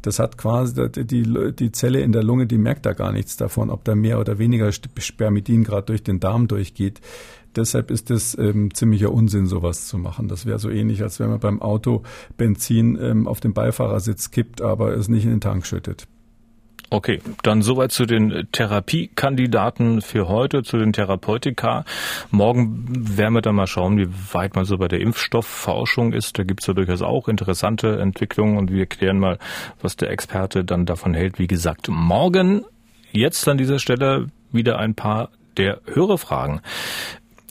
Das 0.00 0.20
hat 0.20 0.38
quasi 0.38 0.88
die, 0.90 1.52
die 1.52 1.72
Zelle 1.72 2.00
in 2.00 2.12
der 2.12 2.22
Lunge, 2.22 2.46
die 2.46 2.58
merkt 2.58 2.86
da 2.86 2.92
gar 2.92 3.10
nichts 3.10 3.36
davon, 3.36 3.68
ob 3.68 3.82
da 3.82 3.96
mehr 3.96 4.20
oder 4.20 4.38
weniger 4.38 4.70
Spermidin 4.70 5.64
gerade 5.64 5.86
durch 5.86 6.04
den 6.04 6.20
Darm 6.20 6.46
durchgeht. 6.46 7.00
Deshalb 7.56 7.90
ist 7.90 8.10
es 8.10 8.36
ähm, 8.38 8.72
ziemlicher 8.74 9.12
Unsinn, 9.12 9.46
sowas 9.46 9.86
zu 9.88 9.98
machen. 9.98 10.28
Das 10.28 10.46
wäre 10.46 10.58
so 10.58 10.70
ähnlich, 10.70 11.02
als 11.02 11.18
wenn 11.20 11.30
man 11.30 11.40
beim 11.40 11.62
Auto 11.62 12.02
Benzin 12.36 12.98
ähm, 13.00 13.26
auf 13.26 13.40
den 13.40 13.54
Beifahrersitz 13.54 14.30
kippt, 14.30 14.60
aber 14.60 14.94
es 14.94 15.08
nicht 15.08 15.24
in 15.24 15.30
den 15.30 15.40
Tank 15.40 15.66
schüttet. 15.66 16.06
Okay, 16.88 17.20
dann 17.42 17.62
soweit 17.62 17.90
zu 17.90 18.06
den 18.06 18.46
Therapiekandidaten 18.52 20.02
für 20.02 20.28
heute, 20.28 20.62
zu 20.62 20.78
den 20.78 20.92
Therapeutika. 20.92 21.84
Morgen 22.30 22.86
werden 22.88 23.34
wir 23.34 23.42
dann 23.42 23.56
mal 23.56 23.66
schauen, 23.66 23.98
wie 23.98 24.08
weit 24.32 24.54
man 24.54 24.64
so 24.64 24.78
bei 24.78 24.86
der 24.86 25.00
Impfstoffforschung 25.00 26.12
ist. 26.12 26.38
Da 26.38 26.44
gibt 26.44 26.60
es 26.60 26.68
ja 26.68 26.74
durchaus 26.74 27.02
auch 27.02 27.26
interessante 27.26 27.98
Entwicklungen 27.98 28.56
und 28.56 28.70
wir 28.70 28.86
klären 28.86 29.18
mal, 29.18 29.38
was 29.82 29.96
der 29.96 30.10
Experte 30.10 30.64
dann 30.64 30.86
davon 30.86 31.12
hält. 31.12 31.40
Wie 31.40 31.48
gesagt, 31.48 31.88
morgen, 31.88 32.64
jetzt 33.10 33.48
an 33.48 33.58
dieser 33.58 33.80
Stelle 33.80 34.28
wieder 34.52 34.78
ein 34.78 34.94
paar 34.94 35.30
der 35.56 35.80
Hörerfragen. 35.86 36.60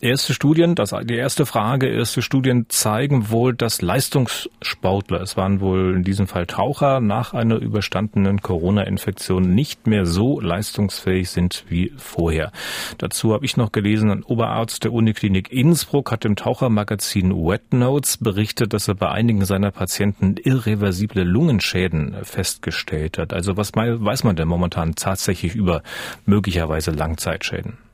Erste 0.06 0.36
Studien, 0.36 0.76
das, 0.76 0.94
die 1.06 1.16
erste 1.16 1.48
Frage, 1.48 1.88
erste 1.88 2.22
Studien 2.22 2.68
zeigen 2.70 3.32
wohl, 3.32 3.56
dass 3.56 3.82
Leistungssportler, 3.82 5.20
es 5.20 5.36
waren 5.36 5.62
wohl 5.62 5.96
in 5.96 6.04
diesem 6.04 6.28
Fall 6.28 6.46
Taucher, 6.46 7.00
nach 7.00 7.34
einer 7.34 7.56
überstandenen 7.56 8.40
Corona-Infektion 8.40 9.56
nicht 9.56 9.88
mehr 9.88 10.06
so 10.06 10.40
leistungsfähig 10.40 11.32
sind 11.32 11.66
wie 11.70 11.92
vorher. 11.98 12.52
Dazu 13.00 13.34
habe 13.34 13.46
ich 13.46 13.58
noch 13.58 13.72
gelesen, 13.72 14.12
ein 14.12 14.22
Oberarzt 14.22 14.84
der 14.84 14.94
Uniklinik 14.94 15.52
Innsbruck 15.52 16.12
hat 16.12 16.24
im 16.24 16.36
Tauchermagazin 16.36 17.32
Wet 17.32 17.74
Notes 17.74 18.18
berichtet, 18.18 18.74
dass 18.74 18.88
er 18.88 18.94
bei 18.94 19.10
einigen 19.10 19.44
seiner 19.44 19.72
Patienten 19.72 20.36
irreversible 20.38 21.24
Lungenschäden 21.24 22.16
festgestellt 22.22 23.18
hat. 23.18 23.34
Also 23.34 23.58
was 23.58 23.72
weiß 23.74 24.24
man 24.24 24.36
denn 24.36 24.48
momentan 24.48 24.94
tatsächlich 24.94 25.56
über 25.56 25.82
möglicherweise 26.28 26.92
Langzeitschäden? 26.92 27.85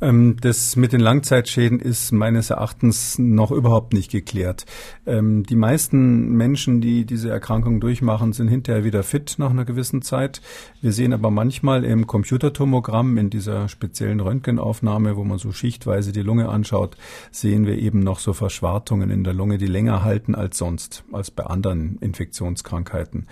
Ähm, 0.00 0.36
das 0.40 0.76
mit 0.76 0.92
den 0.92 1.00
Langzeitschäden 1.00 1.80
ist 1.80 2.12
meines 2.12 2.50
Erachtens 2.50 3.18
noch 3.18 3.50
überhaupt 3.50 3.92
nicht 3.92 4.10
geklärt. 4.10 4.66
Ähm, 5.06 5.44
die 5.44 5.56
meisten 5.56 6.30
Menschen, 6.30 6.80
die 6.80 7.04
diese 7.04 7.30
Erkrankung 7.30 7.80
durchmachen, 7.80 8.32
sind 8.32 8.48
hinterher 8.48 8.84
wieder 8.84 9.02
fit 9.02 9.36
nach 9.38 9.50
einer 9.50 9.64
gewissen 9.64 10.02
Zeit. 10.02 10.40
Wir 10.80 10.92
sehen 10.92 11.12
aber 11.12 11.30
manchmal 11.30 11.84
im 11.84 12.06
Computertomogramm, 12.06 13.18
in 13.18 13.30
dieser 13.30 13.68
speziellen 13.68 14.20
Röntgenaufnahme, 14.20 15.16
wo 15.16 15.24
man 15.24 15.38
so 15.38 15.52
schichtweise 15.52 16.12
die 16.12 16.22
Lunge 16.22 16.48
anschaut, 16.48 16.96
sehen 17.30 17.66
wir 17.66 17.78
eben 17.78 18.00
noch 18.00 18.18
so 18.18 18.32
Verschwartungen 18.32 19.10
in 19.10 19.24
der 19.24 19.34
Lunge, 19.34 19.58
die 19.58 19.66
länger 19.66 20.02
halten 20.02 20.34
als 20.34 20.58
sonst, 20.58 21.04
als 21.12 21.30
bei 21.30 21.44
anderen 21.44 21.98
Infektionskrankheiten. 22.00 23.26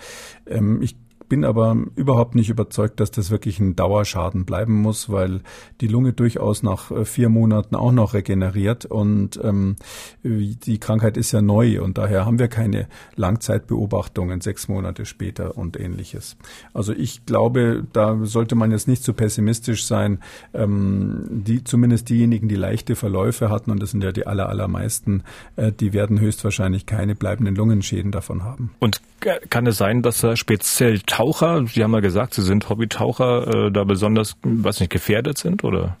Ähm, 0.47 0.81
ich 0.81 0.95
bin 1.29 1.45
aber 1.45 1.77
überhaupt 1.95 2.35
nicht 2.35 2.49
überzeugt, 2.49 2.99
dass 2.99 3.11
das 3.11 3.29
wirklich 3.31 3.59
ein 3.59 3.75
Dauerschaden 3.75 4.45
bleiben 4.45 4.73
muss, 4.73 5.09
weil 5.09 5.41
die 5.79 5.87
Lunge 5.87 6.13
durchaus 6.13 6.63
nach 6.63 6.91
äh, 6.91 7.05
vier 7.05 7.29
Monaten 7.29 7.75
auch 7.75 7.91
noch 7.91 8.13
regeneriert 8.13 8.85
und 8.85 9.39
ähm, 9.43 9.75
die 10.23 10.79
Krankheit 10.79 11.17
ist 11.17 11.31
ja 11.31 11.41
neu 11.41 11.81
und 11.81 11.97
daher 11.97 12.25
haben 12.25 12.39
wir 12.39 12.47
keine 12.47 12.87
Langzeitbeobachtungen 13.15 14.41
sechs 14.41 14.67
Monate 14.67 15.05
später 15.05 15.57
und 15.57 15.79
ähnliches. 15.79 16.35
Also 16.73 16.93
ich 16.93 17.25
glaube, 17.25 17.85
da 17.93 18.17
sollte 18.23 18.55
man 18.55 18.71
jetzt 18.71 18.87
nicht 18.87 19.03
zu 19.03 19.13
pessimistisch 19.13 19.85
sein. 19.85 20.19
Ähm, 20.53 21.27
die, 21.29 21.63
zumindest 21.63 22.09
diejenigen, 22.09 22.49
die 22.49 22.55
leichte 22.55 22.95
Verläufe 22.95 23.49
hatten, 23.49 23.71
und 23.71 23.81
das 23.81 23.91
sind 23.91 24.03
ja 24.03 24.11
die 24.11 24.25
aller, 24.27 24.49
allermeisten, 24.49 25.23
äh, 25.55 25.71
die 25.71 25.93
werden 25.93 26.19
höchstwahrscheinlich 26.19 26.85
keine 26.85 27.15
bleibenden 27.15 27.55
Lungenschäden 27.55 28.11
davon 28.11 28.43
haben. 28.43 28.71
Und 28.79 29.01
kann 29.49 29.67
es 29.67 29.77
sein, 29.77 30.01
dass 30.01 30.23
er 30.23 30.37
speziell 30.37 30.99
Taucher, 31.19 31.67
Sie 31.67 31.83
haben 31.83 31.93
ja 31.93 31.99
gesagt, 31.99 32.33
Sie 32.33 32.41
sind 32.41 32.69
Hobbytaucher, 32.69 33.65
äh, 33.65 33.71
da 33.73 33.83
besonders, 33.83 34.37
was 34.41 34.79
nicht, 34.79 34.89
gefährdet 34.89 35.37
sind, 35.37 35.65
oder? 35.65 35.97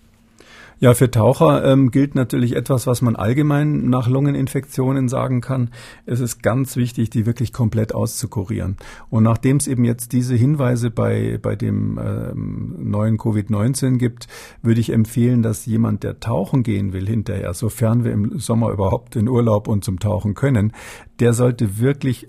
Ja, 0.81 0.93
für 0.93 1.11
Taucher 1.11 1.65
ähm, 1.65 1.91
gilt 1.91 2.15
natürlich 2.15 2.55
etwas, 2.55 2.87
was 2.87 3.01
man 3.01 3.17
allgemein 3.17 3.89
nach 3.89 4.07
Lungeninfektionen 4.07 5.09
sagen 5.09 5.41
kann. 5.41 5.71
Es 6.05 6.21
ist 6.21 6.41
ganz 6.41 6.77
wichtig, 6.77 7.09
die 7.09 7.25
wirklich 7.25 7.51
komplett 7.51 7.93
auszukurieren. 7.93 8.77
Und 9.09 9.23
nachdem 9.23 9.57
es 9.57 9.67
eben 9.67 9.83
jetzt 9.83 10.13
diese 10.13 10.35
Hinweise 10.35 10.89
bei, 10.89 11.37
bei 11.41 11.57
dem 11.57 11.99
ähm, 12.01 12.75
neuen 12.79 13.17
Covid-19 13.17 13.97
gibt, 13.97 14.27
würde 14.61 14.79
ich 14.79 14.93
empfehlen, 14.93 15.41
dass 15.41 15.65
jemand, 15.65 16.03
der 16.03 16.21
tauchen 16.21 16.63
gehen 16.63 16.93
will 16.93 17.07
hinterher, 17.07 17.53
sofern 17.53 18.05
wir 18.05 18.13
im 18.13 18.39
Sommer 18.39 18.71
überhaupt 18.71 19.17
in 19.17 19.27
Urlaub 19.27 19.67
und 19.67 19.83
zum 19.83 19.99
Tauchen 19.99 20.33
können, 20.33 20.71
der 21.19 21.33
sollte 21.33 21.79
wirklich, 21.79 22.27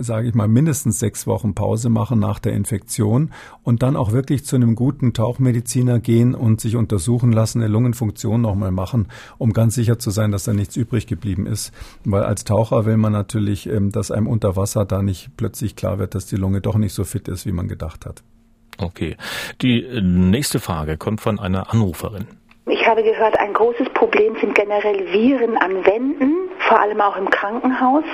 sage 0.00 0.28
ich 0.28 0.34
mal, 0.34 0.48
mindestens 0.48 0.98
sechs 0.98 1.26
Wochen 1.26 1.54
Pause 1.54 1.90
machen 1.90 2.18
nach 2.18 2.40
der 2.40 2.54
Infektion 2.54 3.30
und 3.62 3.82
dann 3.82 3.94
auch 3.94 4.10
wirklich 4.10 4.44
zu 4.44 4.56
einem 4.56 4.74
guten 4.74 5.12
Tauchmediziner 5.12 6.00
gehen 6.00 6.34
und 6.34 6.60
sich 6.60 6.74
untersuchen 6.74 7.30
lassen, 7.30 7.60
Lungenfunktion 7.76 8.40
nochmal 8.40 8.70
machen, 8.70 9.08
um 9.36 9.52
ganz 9.52 9.74
sicher 9.74 9.98
zu 9.98 10.10
sein, 10.10 10.32
dass 10.32 10.44
da 10.44 10.54
nichts 10.54 10.76
übrig 10.76 11.06
geblieben 11.06 11.46
ist. 11.46 11.72
Weil 12.04 12.22
als 12.22 12.44
Taucher 12.44 12.86
will 12.86 12.96
man 12.96 13.12
natürlich, 13.12 13.68
ähm, 13.68 13.92
dass 13.92 14.10
einem 14.10 14.28
unter 14.28 14.56
Wasser 14.56 14.86
da 14.86 15.02
nicht 15.02 15.36
plötzlich 15.36 15.76
klar 15.76 15.98
wird, 15.98 16.14
dass 16.14 16.24
die 16.24 16.36
Lunge 16.36 16.62
doch 16.62 16.76
nicht 16.76 16.94
so 16.94 17.04
fit 17.04 17.28
ist, 17.28 17.44
wie 17.44 17.52
man 17.52 17.68
gedacht 17.68 18.06
hat. 18.06 18.22
Okay. 18.78 19.16
Die 19.60 19.84
äh, 19.84 20.00
nächste 20.00 20.58
Frage 20.58 20.96
kommt 20.96 21.20
von 21.20 21.38
einer 21.38 21.70
Anruferin. 21.70 22.26
Ich 22.68 22.84
habe 22.88 23.02
gehört, 23.02 23.38
ein 23.38 23.52
großes 23.52 23.90
Problem 23.90 24.36
sind 24.40 24.54
generell 24.54 25.12
Viren 25.12 25.56
an 25.56 25.84
Wänden, 25.86 26.34
vor 26.68 26.80
allem 26.80 27.00
auch 27.00 27.16
im 27.16 27.30
Krankenhaus. 27.30 28.04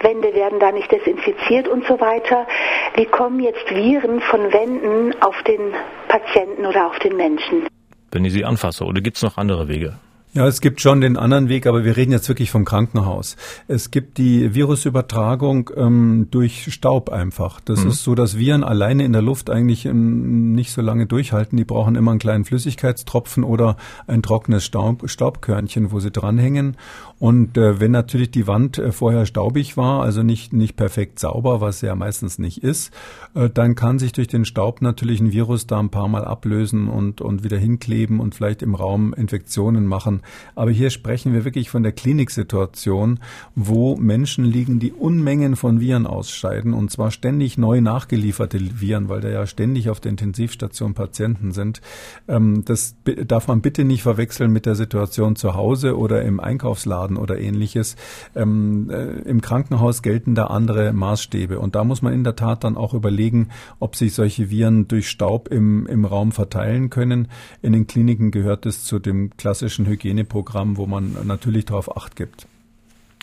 Wände 0.00 0.34
werden 0.34 0.58
da 0.58 0.72
nicht 0.72 0.90
desinfiziert 0.90 1.68
und 1.68 1.86
so 1.86 2.00
weiter. 2.00 2.46
Wie 2.94 3.06
kommen 3.06 3.38
jetzt 3.40 3.70
Viren 3.70 4.20
von 4.22 4.52
Wänden 4.52 5.14
auf 5.22 5.40
den 5.44 5.74
Patienten 6.08 6.66
oder 6.66 6.88
auf 6.88 6.98
den 6.98 7.16
Menschen? 7.16 7.68
Wenn 8.12 8.26
ich 8.26 8.34
sie 8.34 8.44
anfasse, 8.44 8.84
oder 8.84 9.00
gibt 9.00 9.16
es 9.16 9.22
noch 9.22 9.38
andere 9.38 9.68
Wege? 9.68 9.94
Ja, 10.34 10.46
es 10.46 10.62
gibt 10.62 10.80
schon 10.80 11.02
den 11.02 11.18
anderen 11.18 11.50
Weg, 11.50 11.66
aber 11.66 11.84
wir 11.84 11.94
reden 11.94 12.10
jetzt 12.10 12.26
wirklich 12.26 12.50
vom 12.50 12.64
Krankenhaus. 12.64 13.36
Es 13.68 13.90
gibt 13.90 14.16
die 14.16 14.54
Virusübertragung 14.54 15.68
ähm, 15.76 16.28
durch 16.30 16.72
Staub 16.72 17.10
einfach. 17.10 17.60
Das 17.60 17.84
mhm. 17.84 17.90
ist 17.90 18.02
so, 18.02 18.14
dass 18.14 18.38
Viren 18.38 18.64
alleine 18.64 19.04
in 19.04 19.12
der 19.12 19.20
Luft 19.20 19.50
eigentlich 19.50 19.84
ähm, 19.84 20.52
nicht 20.52 20.72
so 20.72 20.80
lange 20.80 21.04
durchhalten. 21.04 21.58
Die 21.58 21.66
brauchen 21.66 21.96
immer 21.96 22.12
einen 22.12 22.20
kleinen 22.20 22.46
Flüssigkeitstropfen 22.46 23.44
oder 23.44 23.76
ein 24.06 24.22
trockenes 24.22 24.64
Staub, 24.64 25.02
Staubkörnchen, 25.04 25.92
wo 25.92 26.00
sie 26.00 26.10
dranhängen. 26.10 26.78
Und 27.18 27.58
äh, 27.58 27.78
wenn 27.78 27.90
natürlich 27.90 28.30
die 28.30 28.46
Wand 28.46 28.78
äh, 28.78 28.90
vorher 28.90 29.26
staubig 29.26 29.76
war, 29.76 30.02
also 30.02 30.22
nicht, 30.22 30.54
nicht 30.54 30.76
perfekt 30.76 31.18
sauber, 31.18 31.60
was 31.60 31.80
sie 31.80 31.86
ja 31.86 31.94
meistens 31.94 32.38
nicht 32.38 32.64
ist, 32.64 32.90
äh, 33.34 33.50
dann 33.50 33.74
kann 33.74 33.98
sich 33.98 34.12
durch 34.12 34.28
den 34.28 34.46
Staub 34.46 34.80
natürlich 34.80 35.20
ein 35.20 35.30
Virus 35.30 35.66
da 35.66 35.78
ein 35.78 35.90
paar 35.90 36.08
Mal 36.08 36.24
ablösen 36.24 36.88
und, 36.88 37.20
und 37.20 37.44
wieder 37.44 37.58
hinkleben 37.58 38.18
und 38.18 38.34
vielleicht 38.34 38.62
im 38.62 38.74
Raum 38.74 39.12
Infektionen 39.12 39.86
machen. 39.86 40.21
Aber 40.54 40.70
hier 40.70 40.90
sprechen 40.90 41.32
wir 41.32 41.44
wirklich 41.44 41.70
von 41.70 41.82
der 41.82 41.92
Kliniksituation, 41.92 43.20
wo 43.54 43.96
Menschen 43.96 44.44
liegen, 44.44 44.78
die 44.78 44.92
Unmengen 44.92 45.56
von 45.56 45.80
Viren 45.80 46.06
ausscheiden 46.06 46.74
und 46.74 46.90
zwar 46.90 47.10
ständig 47.10 47.58
neu 47.58 47.80
nachgelieferte 47.80 48.58
Viren, 48.80 49.08
weil 49.08 49.20
da 49.20 49.28
ja 49.28 49.46
ständig 49.46 49.90
auf 49.90 50.00
der 50.00 50.10
Intensivstation 50.10 50.94
Patienten 50.94 51.52
sind. 51.52 51.80
Ähm, 52.28 52.64
das 52.64 52.96
darf 53.04 53.48
man 53.48 53.60
bitte 53.60 53.84
nicht 53.84 54.02
verwechseln 54.02 54.52
mit 54.52 54.66
der 54.66 54.74
Situation 54.74 55.36
zu 55.36 55.54
Hause 55.54 55.96
oder 55.96 56.22
im 56.22 56.40
Einkaufsladen 56.40 57.16
oder 57.16 57.38
ähnliches. 57.38 57.96
Ähm, 58.34 58.90
äh, 58.90 59.20
Im 59.28 59.40
Krankenhaus 59.40 60.02
gelten 60.02 60.34
da 60.34 60.46
andere 60.46 60.92
Maßstäbe 60.92 61.58
und 61.58 61.74
da 61.74 61.84
muss 61.84 62.02
man 62.02 62.12
in 62.12 62.24
der 62.24 62.36
Tat 62.36 62.64
dann 62.64 62.76
auch 62.76 62.94
überlegen, 62.94 63.48
ob 63.80 63.96
sich 63.96 64.14
solche 64.14 64.50
Viren 64.50 64.88
durch 64.88 65.08
Staub 65.08 65.48
im, 65.48 65.86
im 65.86 66.04
Raum 66.04 66.32
verteilen 66.32 66.90
können. 66.90 67.28
In 67.62 67.72
den 67.72 67.86
Kliniken 67.86 68.30
gehört 68.30 68.66
es 68.66 68.84
zu 68.84 68.98
dem 68.98 69.30
klassischen 69.36 69.86
Hygiene 69.86 70.11
Hygieneprogramm, 70.12 70.76
wo 70.76 70.86
man 70.86 71.16
natürlich 71.24 71.64
darauf 71.64 71.96
Acht 71.96 72.16
gibt. 72.16 72.46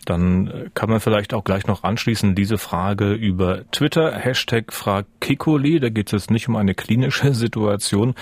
Dann 0.06 0.47
äh, 0.47 0.69
kann 0.73 0.89
man 0.89 1.02
vielleicht 1.02 1.34
auch 1.34 1.43
gleich 1.43 1.67
noch 1.67 1.84
anschließen 1.84 2.34
diese 2.34 2.58
Frage 2.58 3.13
über 3.13 3.69
Twitter, 3.71 4.12
Hashtag 4.17 4.73
Kikoli. 5.19 5.80
Da 5.80 5.89
geht 5.89 6.13
es 6.13 6.30
nicht 6.30 6.47
um 6.47 6.56
eine 6.56 6.73
klinische 6.73 7.34
Situation. 7.36 8.15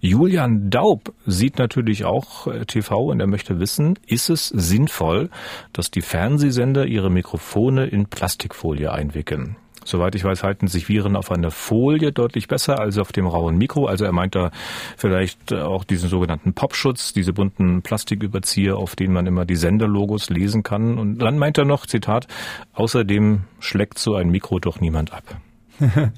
Julian 0.00 0.70
Daub 0.70 1.12
sieht 1.26 1.58
natürlich 1.58 2.04
auch 2.04 2.46
äh, 2.46 2.66
TV 2.66 3.06
und 3.06 3.18
er 3.18 3.26
möchte 3.26 3.58
wissen, 3.58 3.98
ist 4.06 4.28
es 4.28 4.48
sinnvoll, 4.48 5.30
dass 5.72 5.90
die 5.90 6.02
Fernsehsender 6.02 6.86
ihre 6.86 7.10
Mikrofone 7.10 7.86
in 7.86 8.06
Plastikfolie 8.06 8.92
einwickeln? 8.92 9.56
Soweit 9.84 10.14
ich 10.14 10.24
weiß, 10.24 10.42
halten 10.42 10.68
sich 10.68 10.88
Viren 10.88 11.16
auf 11.16 11.30
einer 11.30 11.50
Folie 11.50 12.12
deutlich 12.12 12.48
besser 12.48 12.78
als 12.78 12.98
auf 12.98 13.12
dem 13.12 13.26
rauen 13.26 13.56
Mikro. 13.56 13.86
Also 13.86 14.04
er 14.04 14.12
meint 14.12 14.34
da 14.34 14.50
vielleicht 14.96 15.52
auch 15.52 15.84
diesen 15.84 16.08
sogenannten 16.08 16.54
Popschutz, 16.54 17.12
diese 17.12 17.32
bunten 17.32 17.82
Plastiküberzieher, 17.82 18.76
auf 18.76 18.96
denen 18.96 19.14
man 19.14 19.26
immer 19.26 19.44
die 19.44 19.56
Senderlogos 19.56 20.30
lesen 20.30 20.62
kann. 20.62 20.98
Und 20.98 21.18
dann 21.18 21.38
meint 21.38 21.58
er 21.58 21.64
noch, 21.64 21.86
Zitat, 21.86 22.26
außerdem 22.74 23.42
schlägt 23.60 23.98
so 23.98 24.14
ein 24.14 24.30
Mikro 24.30 24.58
doch 24.58 24.80
niemand 24.80 25.12
ab. 25.12 25.24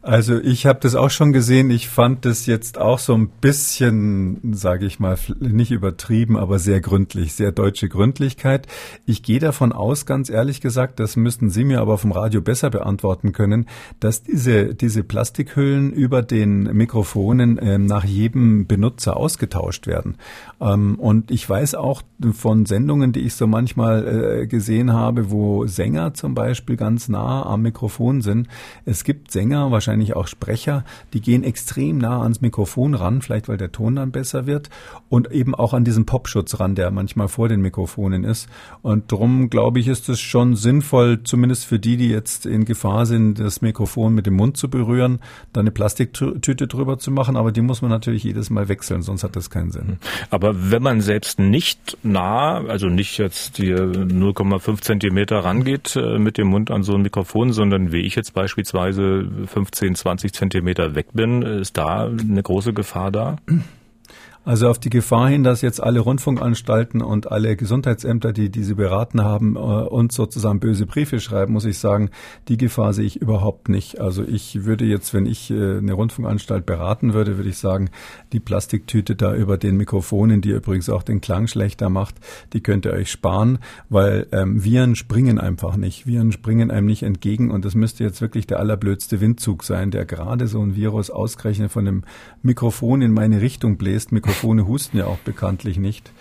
Also 0.00 0.38
ich 0.38 0.64
habe 0.64 0.78
das 0.80 0.94
auch 0.94 1.10
schon 1.10 1.34
gesehen. 1.34 1.70
Ich 1.70 1.90
fand 1.90 2.24
das 2.24 2.46
jetzt 2.46 2.78
auch 2.78 2.98
so 2.98 3.12
ein 3.12 3.28
bisschen, 3.28 4.54
sage 4.54 4.86
ich 4.86 4.98
mal, 4.98 5.18
nicht 5.38 5.70
übertrieben, 5.70 6.38
aber 6.38 6.58
sehr 6.58 6.80
gründlich, 6.80 7.34
sehr 7.34 7.52
deutsche 7.52 7.90
Gründlichkeit. 7.90 8.66
Ich 9.04 9.22
gehe 9.22 9.38
davon 9.38 9.70
aus, 9.70 10.06
ganz 10.06 10.30
ehrlich 10.30 10.62
gesagt, 10.62 10.98
das 10.98 11.16
müssten 11.16 11.50
Sie 11.50 11.62
mir 11.62 11.82
aber 11.82 11.98
vom 11.98 12.12
Radio 12.12 12.40
besser 12.40 12.70
beantworten 12.70 13.32
können, 13.32 13.66
dass 14.00 14.22
diese 14.22 14.74
diese 14.74 15.04
Plastikhüllen 15.04 15.92
über 15.92 16.22
den 16.22 16.62
Mikrofonen 16.62 17.58
äh, 17.58 17.76
nach 17.76 18.04
jedem 18.04 18.66
Benutzer 18.66 19.14
ausgetauscht 19.14 19.86
werden. 19.86 20.16
Ähm, 20.58 20.94
und 20.98 21.30
ich 21.30 21.46
weiß 21.46 21.74
auch 21.74 22.00
von 22.32 22.64
Sendungen, 22.64 23.12
die 23.12 23.20
ich 23.20 23.34
so 23.34 23.46
manchmal 23.46 24.06
äh, 24.06 24.46
gesehen 24.46 24.94
habe, 24.94 25.30
wo 25.30 25.66
Sänger 25.66 26.14
zum 26.14 26.34
Beispiel 26.34 26.76
ganz 26.76 27.10
nah 27.10 27.44
am 27.44 27.60
Mikrofon 27.60 28.22
sind 28.22 28.48
Es 28.88 29.04
gibt 29.04 29.30
Sänger, 29.30 29.70
wahrscheinlich 29.70 30.16
auch 30.16 30.28
Sprecher, 30.28 30.82
die 31.12 31.20
gehen 31.20 31.44
extrem 31.44 31.98
nah 31.98 32.22
ans 32.22 32.40
Mikrofon 32.40 32.94
ran, 32.94 33.20
vielleicht 33.20 33.46
weil 33.46 33.58
der 33.58 33.70
Ton 33.70 33.96
dann 33.96 34.12
besser 34.12 34.46
wird 34.46 34.70
und 35.10 35.30
eben 35.30 35.54
auch 35.54 35.74
an 35.74 35.84
diesen 35.84 36.06
Popschutz 36.06 36.58
ran, 36.58 36.74
der 36.74 36.90
manchmal 36.90 37.28
vor 37.28 37.50
den 37.50 37.60
Mikrofonen 37.60 38.24
ist. 38.24 38.48
Und 38.80 39.12
darum 39.12 39.50
glaube 39.50 39.78
ich, 39.78 39.88
ist 39.88 40.08
es 40.08 40.20
schon 40.20 40.56
sinnvoll, 40.56 41.22
zumindest 41.22 41.66
für 41.66 41.78
die, 41.78 41.98
die 41.98 42.08
jetzt 42.08 42.46
in 42.46 42.64
Gefahr 42.64 43.04
sind, 43.04 43.38
das 43.38 43.60
Mikrofon 43.60 44.14
mit 44.14 44.24
dem 44.24 44.36
Mund 44.36 44.56
zu 44.56 44.70
berühren, 44.70 45.18
da 45.52 45.60
eine 45.60 45.70
Plastiktüte 45.70 46.66
drüber 46.66 46.98
zu 46.98 47.10
machen. 47.10 47.36
Aber 47.36 47.52
die 47.52 47.60
muss 47.60 47.82
man 47.82 47.90
natürlich 47.90 48.24
jedes 48.24 48.48
Mal 48.48 48.70
wechseln, 48.70 49.02
sonst 49.02 49.22
hat 49.22 49.36
das 49.36 49.50
keinen 49.50 49.70
Sinn. 49.70 49.98
Aber 50.30 50.70
wenn 50.70 50.82
man 50.82 51.02
selbst 51.02 51.38
nicht 51.38 51.98
nah, 52.02 52.64
also 52.64 52.86
nicht 52.86 53.18
jetzt 53.18 53.58
die 53.58 53.74
0,5 53.74 54.80
Zentimeter 54.80 55.40
rangeht 55.40 55.94
äh, 55.94 56.18
mit 56.18 56.38
dem 56.38 56.46
Mund 56.46 56.70
an 56.70 56.82
so 56.82 56.94
ein 56.94 57.02
Mikrofon, 57.02 57.52
sondern 57.52 57.92
wie 57.92 58.00
ich 58.00 58.14
jetzt 58.14 58.32
beispielsweise 58.32 58.77
15, 59.46 59.94
20 59.94 60.32
Zentimeter 60.32 60.94
weg 60.94 61.08
bin, 61.12 61.42
ist 61.42 61.76
da 61.76 62.06
eine 62.06 62.42
große 62.42 62.72
Gefahr 62.72 63.10
da? 63.10 63.36
Also 64.48 64.70
auf 64.70 64.78
die 64.78 64.88
Gefahr 64.88 65.28
hin, 65.28 65.44
dass 65.44 65.60
jetzt 65.60 65.78
alle 65.78 66.00
Rundfunkanstalten 66.00 67.02
und 67.02 67.30
alle 67.30 67.54
Gesundheitsämter, 67.54 68.32
die 68.32 68.48
diese 68.48 68.76
beraten 68.76 69.22
haben, 69.22 69.56
äh, 69.56 69.58
uns 69.58 70.14
sozusagen 70.14 70.58
böse 70.58 70.86
Briefe 70.86 71.20
schreiben, 71.20 71.52
muss 71.52 71.66
ich 71.66 71.76
sagen, 71.76 72.08
die 72.48 72.56
Gefahr 72.56 72.94
sehe 72.94 73.04
ich 73.04 73.20
überhaupt 73.20 73.68
nicht. 73.68 74.00
Also 74.00 74.24
ich 74.24 74.64
würde 74.64 74.86
jetzt, 74.86 75.12
wenn 75.12 75.26
ich 75.26 75.50
äh, 75.50 75.76
eine 75.76 75.92
Rundfunkanstalt 75.92 76.64
beraten 76.64 77.12
würde, 77.12 77.36
würde 77.36 77.50
ich 77.50 77.58
sagen, 77.58 77.90
die 78.32 78.40
Plastiktüte 78.40 79.16
da 79.16 79.34
über 79.34 79.58
den 79.58 79.76
Mikrofonen, 79.76 80.40
die 80.40 80.52
übrigens 80.52 80.88
auch 80.88 81.02
den 81.02 81.20
Klang 81.20 81.46
schlechter 81.46 81.90
macht, 81.90 82.14
die 82.54 82.62
könnt 82.62 82.86
ihr 82.86 82.94
euch 82.94 83.10
sparen, 83.10 83.58
weil 83.90 84.28
ähm, 84.32 84.64
Viren 84.64 84.96
springen 84.96 85.38
einfach 85.38 85.76
nicht. 85.76 86.06
Viren 86.06 86.32
springen 86.32 86.70
einem 86.70 86.86
nicht 86.86 87.02
entgegen 87.02 87.50
und 87.50 87.66
das 87.66 87.74
müsste 87.74 88.02
jetzt 88.02 88.22
wirklich 88.22 88.46
der 88.46 88.60
allerblödste 88.60 89.20
Windzug 89.20 89.62
sein, 89.62 89.90
der 89.90 90.06
gerade 90.06 90.46
so 90.46 90.62
ein 90.62 90.74
Virus 90.74 91.10
ausgerechnet 91.10 91.70
von 91.70 91.84
dem 91.84 92.04
Mikrofon 92.40 93.02
in 93.02 93.12
meine 93.12 93.42
Richtung 93.42 93.76
bläst. 93.76 94.10
Mikrofon 94.10 94.37
Mikrofone 94.38 94.68
husten 94.68 94.98
ja 94.98 95.06
auch 95.06 95.18
bekanntlich 95.18 95.78
nicht. 95.78 96.12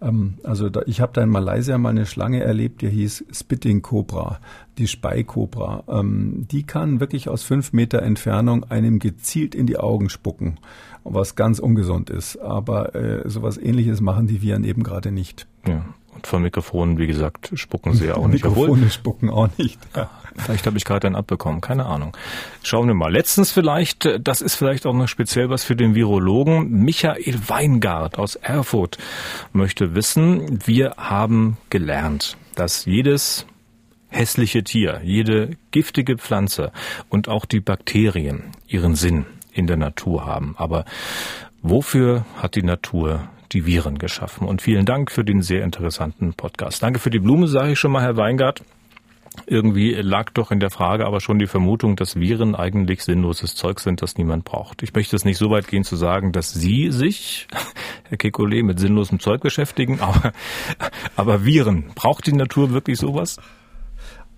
Ähm, 0.00 0.34
also 0.44 0.68
da, 0.68 0.82
ich 0.86 1.00
habe 1.00 1.12
da 1.12 1.22
in 1.22 1.28
Malaysia 1.28 1.76
mal 1.76 1.88
eine 1.88 2.06
Schlange 2.06 2.40
erlebt, 2.40 2.82
die 2.82 2.88
hieß 2.88 3.24
Spitting 3.32 3.82
Cobra, 3.82 4.38
die 4.78 4.86
Speikobra. 4.86 5.82
Ähm, 5.88 6.46
die 6.50 6.62
kann 6.62 7.00
wirklich 7.00 7.28
aus 7.28 7.42
fünf 7.42 7.72
Meter 7.72 8.02
Entfernung 8.02 8.62
einem 8.64 9.00
gezielt 9.00 9.56
in 9.56 9.66
die 9.66 9.76
Augen 9.76 10.08
spucken, 10.08 10.60
was 11.02 11.34
ganz 11.34 11.58
ungesund 11.58 12.10
ist. 12.10 12.36
Aber 12.36 12.94
äh, 12.94 13.28
sowas 13.28 13.58
ähnliches 13.58 14.00
machen 14.00 14.28
die 14.28 14.40
Viren 14.40 14.62
eben 14.62 14.84
gerade 14.84 15.10
nicht. 15.10 15.48
Ja. 15.66 15.84
Und 16.14 16.26
von 16.26 16.42
Mikrofonen, 16.42 16.98
wie 16.98 17.06
gesagt, 17.06 17.50
spucken 17.54 17.94
sie 17.94 18.06
ja 18.06 18.16
auch 18.16 18.28
nicht. 18.28 18.44
Mikrofone 18.44 18.90
spucken 18.90 19.30
auch 19.30 19.48
nicht. 19.58 19.78
Ja. 19.96 20.10
Vielleicht 20.36 20.66
habe 20.66 20.76
ich 20.76 20.84
gerade 20.84 21.06
einen 21.06 21.16
abbekommen, 21.16 21.60
keine 21.60 21.86
Ahnung. 21.86 22.16
Schauen 22.62 22.88
wir 22.88 22.94
mal. 22.94 23.12
Letztens 23.12 23.52
vielleicht, 23.52 24.08
das 24.20 24.40
ist 24.40 24.56
vielleicht 24.56 24.84
auch 24.86 24.92
noch 24.92 25.06
speziell 25.08 25.48
was 25.48 25.64
für 25.64 25.76
den 25.76 25.94
Virologen. 25.94 26.70
Michael 26.70 27.38
Weingart 27.46 28.18
aus 28.18 28.34
Erfurt 28.34 28.98
möchte 29.52 29.94
wissen, 29.94 30.58
wir 30.66 30.94
haben 30.96 31.56
gelernt, 31.70 32.36
dass 32.56 32.84
jedes 32.84 33.46
hässliche 34.08 34.64
Tier, 34.64 35.00
jede 35.04 35.50
giftige 35.70 36.18
Pflanze 36.18 36.72
und 37.08 37.28
auch 37.28 37.44
die 37.44 37.60
Bakterien 37.60 38.52
ihren 38.66 38.94
Sinn 38.94 39.26
in 39.52 39.66
der 39.66 39.76
Natur 39.76 40.26
haben. 40.26 40.54
Aber 40.56 40.84
wofür 41.62 42.24
hat 42.36 42.56
die 42.56 42.62
Natur 42.62 43.28
die 43.54 43.64
Viren 43.66 43.98
geschaffen. 43.98 44.46
Und 44.46 44.60
vielen 44.60 44.84
Dank 44.84 45.10
für 45.10 45.24
den 45.24 45.40
sehr 45.40 45.62
interessanten 45.62 46.34
Podcast. 46.34 46.82
Danke 46.82 46.98
für 46.98 47.10
die 47.10 47.20
Blume, 47.20 47.46
sage 47.46 47.72
ich 47.72 47.78
schon 47.78 47.92
mal, 47.92 48.02
Herr 48.02 48.16
Weingart. 48.16 48.62
Irgendwie 49.46 49.94
lag 49.94 50.30
doch 50.30 50.52
in 50.52 50.60
der 50.60 50.70
Frage 50.70 51.06
aber 51.06 51.20
schon 51.20 51.38
die 51.38 51.46
Vermutung, 51.46 51.96
dass 51.96 52.16
Viren 52.16 52.54
eigentlich 52.54 53.02
sinnloses 53.02 53.56
Zeug 53.56 53.80
sind, 53.80 54.00
das 54.00 54.16
niemand 54.16 54.44
braucht. 54.44 54.82
Ich 54.82 54.94
möchte 54.94 55.16
es 55.16 55.24
nicht 55.24 55.38
so 55.38 55.50
weit 55.50 55.66
gehen 55.66 55.82
zu 55.82 55.96
sagen, 55.96 56.30
dass 56.30 56.52
Sie 56.52 56.90
sich, 56.92 57.48
Herr 58.08 58.18
Kekulé, 58.18 58.62
mit 58.62 58.78
sinnlosem 58.78 59.18
Zeug 59.18 59.40
beschäftigen, 59.40 60.00
aber, 60.00 60.32
aber 61.16 61.44
Viren, 61.44 61.86
braucht 61.94 62.26
die 62.26 62.32
Natur 62.32 62.70
wirklich 62.70 62.98
sowas? 62.98 63.38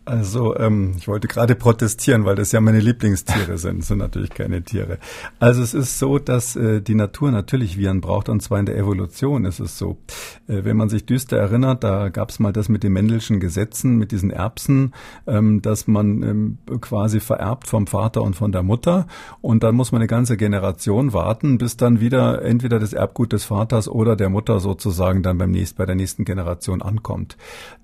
Also 0.06 0.56
ähm, 0.56 0.94
ich 0.96 1.08
wollte 1.08 1.26
gerade 1.26 1.56
protestieren, 1.56 2.24
weil 2.24 2.36
das 2.36 2.52
ja 2.52 2.60
meine 2.60 2.78
Lieblingstiere 2.78 3.58
sind, 3.58 3.84
sind 3.84 3.98
natürlich 3.98 4.30
keine 4.30 4.62
Tiere. 4.62 4.98
Also 5.40 5.62
es 5.62 5.74
ist 5.74 5.98
so, 5.98 6.20
dass 6.20 6.54
äh, 6.54 6.80
die 6.80 6.94
Natur 6.94 7.32
natürlich 7.32 7.76
Viren 7.76 8.00
braucht 8.00 8.28
und 8.28 8.40
zwar 8.40 8.60
in 8.60 8.66
der 8.66 8.78
Evolution 8.78 9.44
ist 9.44 9.58
es 9.58 9.76
so. 9.76 9.98
Äh, 10.46 10.62
wenn 10.62 10.76
man 10.76 10.88
sich 10.88 11.06
düster 11.06 11.38
erinnert, 11.38 11.82
da 11.82 12.08
gab 12.08 12.30
es 12.30 12.38
mal 12.38 12.52
das 12.52 12.68
mit 12.68 12.84
den 12.84 12.92
Mendelschen 12.92 13.40
Gesetzen, 13.40 13.96
mit 13.96 14.12
diesen 14.12 14.30
Erbsen, 14.30 14.94
ähm, 15.26 15.60
dass 15.60 15.88
man 15.88 16.22
ähm, 16.22 16.58
quasi 16.80 17.18
vererbt 17.18 17.66
vom 17.66 17.88
Vater 17.88 18.22
und 18.22 18.36
von 18.36 18.52
der 18.52 18.62
Mutter 18.62 19.08
und 19.40 19.64
dann 19.64 19.74
muss 19.74 19.90
man 19.90 20.02
eine 20.02 20.06
ganze 20.06 20.36
Generation 20.36 21.14
warten, 21.14 21.58
bis 21.58 21.76
dann 21.76 21.98
wieder 21.98 22.42
entweder 22.42 22.78
das 22.78 22.92
Erbgut 22.92 23.32
des 23.32 23.44
Vaters 23.44 23.88
oder 23.88 24.14
der 24.14 24.28
Mutter 24.28 24.60
sozusagen 24.60 25.24
dann 25.24 25.36
beim 25.36 25.50
nächsten, 25.50 25.78
bei 25.78 25.84
der 25.84 25.96
nächsten 25.96 26.24
Generation 26.24 26.80
ankommt. 26.80 27.36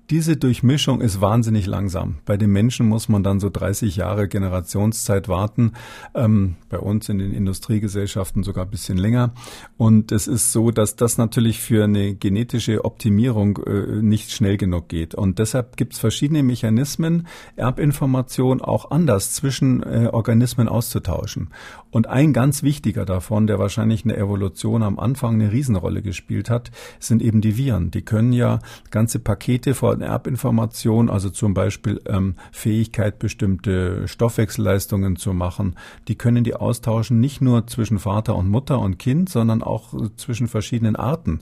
Diese 0.09 0.37
Durchmischung 0.37 1.01
ist 1.01 1.19
wahnsinnig 1.19 1.65
langsam. 1.65 2.12
Bei 2.25 2.37
den 2.37 2.51
Menschen 2.51 2.87
muss 2.87 3.09
man 3.09 3.23
dann 3.23 3.39
so 3.39 3.49
30 3.49 3.95
Jahre 3.95 4.27
Generationszeit 4.27 5.27
warten. 5.27 5.73
Ähm, 6.15 6.55
bei 6.69 6.79
uns 6.79 7.09
in 7.09 7.19
den 7.19 7.33
Industriegesellschaften 7.33 8.43
sogar 8.43 8.65
ein 8.65 8.71
bisschen 8.71 8.97
länger. 8.97 9.33
Und 9.77 10.11
es 10.11 10.27
ist 10.27 10.51
so, 10.51 10.71
dass 10.71 10.95
das 10.95 11.17
natürlich 11.17 11.59
für 11.59 11.83
eine 11.83 12.15
genetische 12.15 12.85
Optimierung 12.85 13.57
äh, 13.65 14.01
nicht 14.01 14.31
schnell 14.31 14.57
genug 14.57 14.89
geht. 14.89 15.15
Und 15.15 15.39
deshalb 15.39 15.77
gibt 15.77 15.93
es 15.93 15.99
verschiedene 15.99 16.43
Mechanismen, 16.43 17.27
Erbinformation 17.55 18.61
auch 18.61 18.91
anders 18.91 19.33
zwischen 19.33 19.83
äh, 19.83 20.09
Organismen 20.11 20.67
auszutauschen. 20.67 21.49
Und 21.91 22.07
ein 22.07 22.33
ganz 22.33 22.63
wichtiger 22.63 23.05
davon, 23.05 23.45
der 23.45 23.59
wahrscheinlich 23.59 24.03
in 24.03 24.09
der 24.09 24.17
Evolution 24.17 24.81
am 24.81 24.97
Anfang 24.97 25.35
eine 25.35 25.51
Riesenrolle 25.51 26.01
gespielt 26.01 26.49
hat, 26.49 26.71
sind 26.99 27.21
eben 27.21 27.41
die 27.41 27.55
Viren. 27.57 27.91
Die 27.91 28.01
können 28.01 28.33
ja 28.33 28.59
ganze 28.89 29.19
Pakete 29.19 29.75
vor 29.75 29.99
Erbinformation, 29.99 31.09
also 31.09 31.29
zum 31.29 31.53
Beispiel 31.53 32.01
ähm, 32.07 32.35
Fähigkeit, 32.51 33.19
bestimmte 33.19 34.07
Stoffwechselleistungen 34.07 35.15
zu 35.15 35.33
machen, 35.33 35.75
die 36.07 36.15
können 36.15 36.43
die 36.43 36.55
austauschen, 36.55 37.19
nicht 37.19 37.41
nur 37.41 37.67
zwischen 37.67 37.99
Vater 37.99 38.35
und 38.35 38.49
Mutter 38.49 38.79
und 38.79 38.99
Kind, 38.99 39.29
sondern 39.29 39.63
auch 39.63 39.93
zwischen 40.15 40.47
verschiedenen 40.47 40.95
Arten. 40.95 41.41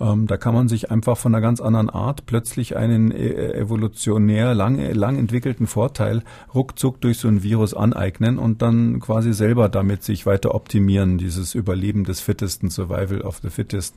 Ähm, 0.00 0.26
da 0.26 0.36
kann 0.36 0.54
man 0.54 0.68
sich 0.68 0.90
einfach 0.90 1.16
von 1.16 1.34
einer 1.34 1.42
ganz 1.42 1.60
anderen 1.60 1.90
Art 1.90 2.26
plötzlich 2.26 2.76
einen 2.76 3.10
äh, 3.10 3.52
evolutionär 3.54 4.54
lang, 4.54 4.78
lang 4.92 5.18
entwickelten 5.18 5.66
Vorteil 5.66 6.22
ruckzuck 6.54 7.00
durch 7.00 7.18
so 7.18 7.28
ein 7.28 7.42
Virus 7.42 7.74
aneignen 7.74 8.38
und 8.38 8.62
dann 8.62 9.00
quasi 9.00 9.32
selber 9.32 9.68
damit 9.68 10.04
sich 10.04 10.24
weiter 10.24 10.54
optimieren, 10.54 11.18
dieses 11.18 11.54
Überleben 11.54 12.04
des 12.04 12.20
Fittesten, 12.20 12.70
Survival 12.70 13.22
of 13.22 13.40
the 13.42 13.50
Fittest. 13.50 13.96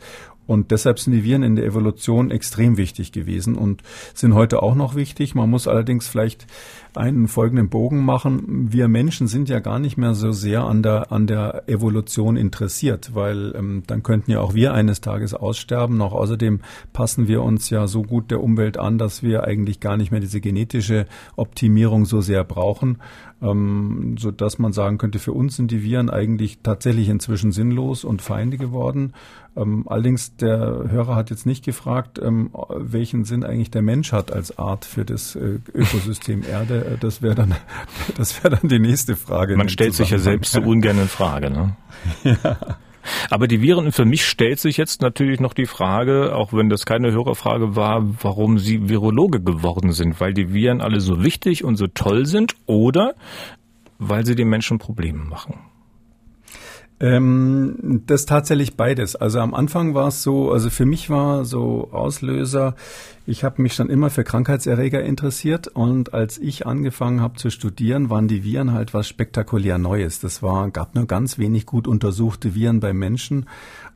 Und 0.52 0.72
deshalb 0.72 1.00
sind 1.00 1.14
die 1.14 1.24
Viren 1.24 1.44
in 1.44 1.56
der 1.56 1.64
Evolution 1.64 2.30
extrem 2.30 2.76
wichtig 2.76 3.14
gewesen 3.14 3.56
und 3.56 3.84
sind 4.14 4.34
heute 4.34 4.62
auch 4.62 4.76
noch 4.76 4.96
wichtig. 4.96 5.34
Man 5.34 5.50
muss 5.50 5.66
allerdings 5.66 6.10
vielleicht 6.10 6.46
einen 6.94 7.30
folgenden 7.30 7.70
Bogen 7.70 8.04
machen. 8.04 8.68
Wir 8.70 8.90
Menschen 8.90 9.28
sind 9.28 9.48
ja 9.48 9.60
gar 9.60 9.80
nicht 9.80 9.96
mehr 9.96 10.14
so 10.14 10.34
sehr 10.34 10.64
an 10.64 10.84
der, 10.84 11.10
an 11.14 11.26
der 11.26 11.70
Evolution 11.70 12.36
interessiert, 12.36 13.16
weil 13.16 13.56
ähm, 13.56 13.84
dann 13.88 14.04
könnten 14.04 14.32
ja 14.32 14.42
auch 14.42 14.54
wir 14.54 14.74
eines 14.74 15.00
Tages 15.00 15.34
aussterben. 15.34 15.96
Noch 15.96 16.12
außerdem 16.12 16.60
passen 16.92 17.30
wir 17.30 17.44
uns 17.44 17.70
ja 17.70 17.88
so 17.88 18.04
gut 18.04 18.30
der 18.30 18.44
Umwelt 18.44 18.78
an, 18.78 18.98
dass 18.98 19.24
wir 19.24 19.46
eigentlich 19.46 19.80
gar 19.80 19.96
nicht 19.96 20.12
mehr 20.12 20.20
diese 20.20 20.42
genetische 20.42 21.06
Optimierung 21.38 22.04
so 22.04 22.20
sehr 22.20 22.44
brauchen 22.44 22.98
ähm, 23.41 24.15
so 24.19 24.32
dass 24.32 24.60
man 24.60 24.73
sagen 24.73 24.97
könnte, 24.97 25.19
für 25.19 25.34
uns 25.34 25.56
sind 25.56 25.71
die 25.71 25.84
Viren 25.84 26.10
eigentlich 26.10 26.60
tatsächlich 26.62 27.10
inzwischen 27.10 27.51
sinnlos 27.51 28.04
und 28.04 28.21
Feinde 28.21 28.58
geworden. 28.58 29.13
Ähm, 29.56 29.86
allerdings 29.88 30.36
der 30.38 30.58
Hörer 30.89 31.15
hat 31.15 31.30
jetzt 31.30 31.45
nicht 31.45 31.65
gefragt, 31.65 32.19
ähm, 32.23 32.51
welchen 32.69 33.25
Sinn 33.25 33.43
eigentlich 33.43 33.71
der 33.71 33.82
Mensch 33.82 34.12
hat 34.12 34.32
als 34.32 34.58
Art 34.58 34.86
für 34.86 35.04
das 35.04 35.36
äh, 35.36 35.60
Ökosystem 35.73 36.43
Erde. 36.43 36.86
Äh, 36.86 36.97
das 36.99 37.21
wäre 37.21 37.36
dann, 37.36 37.56
das 38.17 38.43
wäre 38.43 38.56
dann 38.56 38.69
die 38.69 38.80
nächste 38.80 39.15
Frage. 39.15 39.58
Man 39.58 39.69
stellt 39.69 39.93
sich 39.93 40.12
ja 40.12 40.19
selbst 40.19 40.54
so 40.54 40.62
ungern 40.62 40.99
in 40.99 41.08
Frage, 41.08 41.49
ne? 41.49 41.75
ja. 42.23 42.58
Aber 43.30 43.48
die 43.48 43.62
Viren, 43.62 43.92
für 43.92 44.06
mich 44.06 44.26
stellt 44.26 44.60
sich 44.60 44.78
jetzt 44.78 45.02
natürlich 45.02 45.40
noch 45.40 45.54
die 45.54 45.66
Frage, 45.66 46.36
auch 46.36 46.54
wenn 46.54 46.70
das 46.70 46.86
keine 46.86 47.12
Hörerfrage 47.12 47.76
war, 47.76 48.04
warum 48.22 48.60
Sie 48.60 48.90
Virologe 48.90 49.42
geworden 49.42 49.92
sind, 49.92 50.20
weil 50.20 50.34
die 50.34 50.54
Viren 50.54 50.82
alle 50.82 51.00
so 51.00 51.24
wichtig 51.24 51.64
und 51.64 51.78
so 51.78 51.88
toll 51.88 52.26
sind 52.26 52.56
oder 52.66 53.16
weil 54.02 54.26
sie 54.26 54.36
den 54.36 54.50
Menschen 54.50 54.80
Probleme 54.80 55.24
machen. 55.24 55.71
Ähm, 57.02 58.04
das 58.06 58.28
tatsächlich 58.28 58.78
beides. 58.78 59.16
Also 59.16 59.40
am 59.40 59.56
Anfang 59.56 59.96
war 59.96 60.10
es 60.10 60.22
so, 60.22 60.52
also 60.52 60.70
für 60.70 60.86
mich 60.86 61.10
war 61.10 61.46
so 61.46 61.90
Auslöser, 61.92 62.76
Ich 63.28 63.44
habe 63.44 63.62
mich 63.62 63.74
schon 63.74 63.90
immer 63.90 64.10
für 64.10 64.24
Krankheitserreger 64.24 65.04
interessiert 65.04 65.68
und 65.68 66.14
als 66.14 66.40
ich 66.40 66.66
angefangen 66.66 67.22
habe 67.22 67.38
zu 67.38 67.52
studieren, 67.52 68.10
waren 68.10 68.28
die 68.28 68.44
Viren 68.44 68.74
halt 68.74 68.94
was 68.96 69.08
spektakulär 69.08 69.78
Neues. 69.78 70.20
Das 70.20 70.42
war 70.42 70.70
gab 70.72 70.96
nur 70.96 71.06
ganz 71.06 71.38
wenig 71.38 71.68
gut 71.68 71.88
untersuchte 71.88 72.56
Viren 72.56 72.80
bei 72.80 72.94
Menschen 72.94 73.46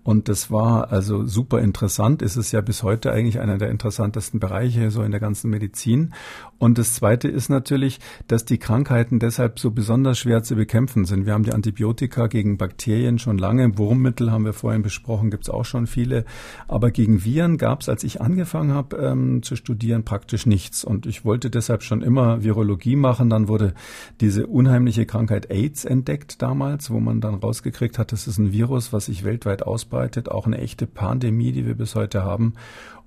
und 0.06 0.30
das 0.30 0.52
war 0.52 0.92
also 0.92 1.26
super 1.26 1.62
interessant. 1.62 2.22
Ist 2.22 2.36
es 2.36 2.52
ja 2.52 2.62
bis 2.62 2.84
heute 2.84 3.12
eigentlich 3.12 3.40
einer 3.40 3.58
der 3.58 3.72
interessantesten 3.72 4.40
Bereiche 4.40 4.92
so 4.92 5.02
in 5.02 5.10
der 5.10 5.20
ganzen 5.20 5.50
Medizin. 5.50 6.14
Und 6.60 6.78
das 6.78 6.94
Zweite 6.94 7.28
ist 7.28 7.50
natürlich, 7.50 8.00
dass 8.28 8.46
die 8.46 8.60
Krankheiten 8.60 9.18
deshalb 9.18 9.58
so 9.58 9.72
besonders 9.72 10.20
schwer 10.20 10.44
zu 10.44 10.56
bekämpfen 10.56 11.06
sind. 11.06 11.26
Wir 11.26 11.34
haben 11.34 11.44
die 11.44 11.54
Antibiotika 11.54 12.28
gegen 12.28 12.60
Bakterien 12.60 13.18
schon 13.18 13.40
lange. 13.40 13.80
Wurmmittel 13.80 14.32
haben 14.32 14.46
wir 14.46 14.54
vorhin 14.54 14.84
besprochen, 14.84 15.32
gibt 15.32 15.46
es 15.46 15.50
auch 15.50 15.66
schon 15.66 15.88
viele. 15.88 16.26
Aber 16.68 16.92
gegen 16.92 17.26
Viren 17.26 17.58
gab 17.58 17.82
es, 17.82 17.90
als 17.90 18.04
ich 18.04 18.22
angefangen 18.22 18.76
habe 18.76 18.98
ähm, 18.98 19.42
zu 19.42 19.56
studieren, 19.56 20.04
praktisch 20.06 20.46
nichts. 20.46 20.84
Und 20.84 21.08
ich 21.08 21.26
wollte 21.26 21.50
deshalb 21.50 21.82
schon 21.82 22.04
immer 22.04 22.44
Virologie 22.44 22.96
machen. 22.96 23.32
Dann 23.32 23.48
wurde 23.48 23.74
diese 24.22 24.46
unheimliche 24.46 25.08
Krankheit 25.08 25.50
AIDS 25.50 25.84
entdeckt 25.84 26.44
damals, 26.44 26.92
wo 26.92 27.00
man 27.00 27.22
dann 27.22 27.34
rausgekriegt 27.34 27.98
hat, 27.98 28.12
das 28.12 28.28
ist 28.28 28.38
ein 28.38 28.52
Virus, 28.52 28.94
was 28.94 29.08
sich 29.08 29.24
weltweit 29.24 29.64
ausbreitet 29.64 29.95
ausbreitet, 29.96 30.30
auch 30.30 30.46
eine 30.46 30.58
echte 30.58 30.88
Pandemie, 30.88 31.52
die 31.52 31.66
wir 31.66 31.76
bis 31.76 31.96
heute 31.96 32.24
haben. 32.24 32.54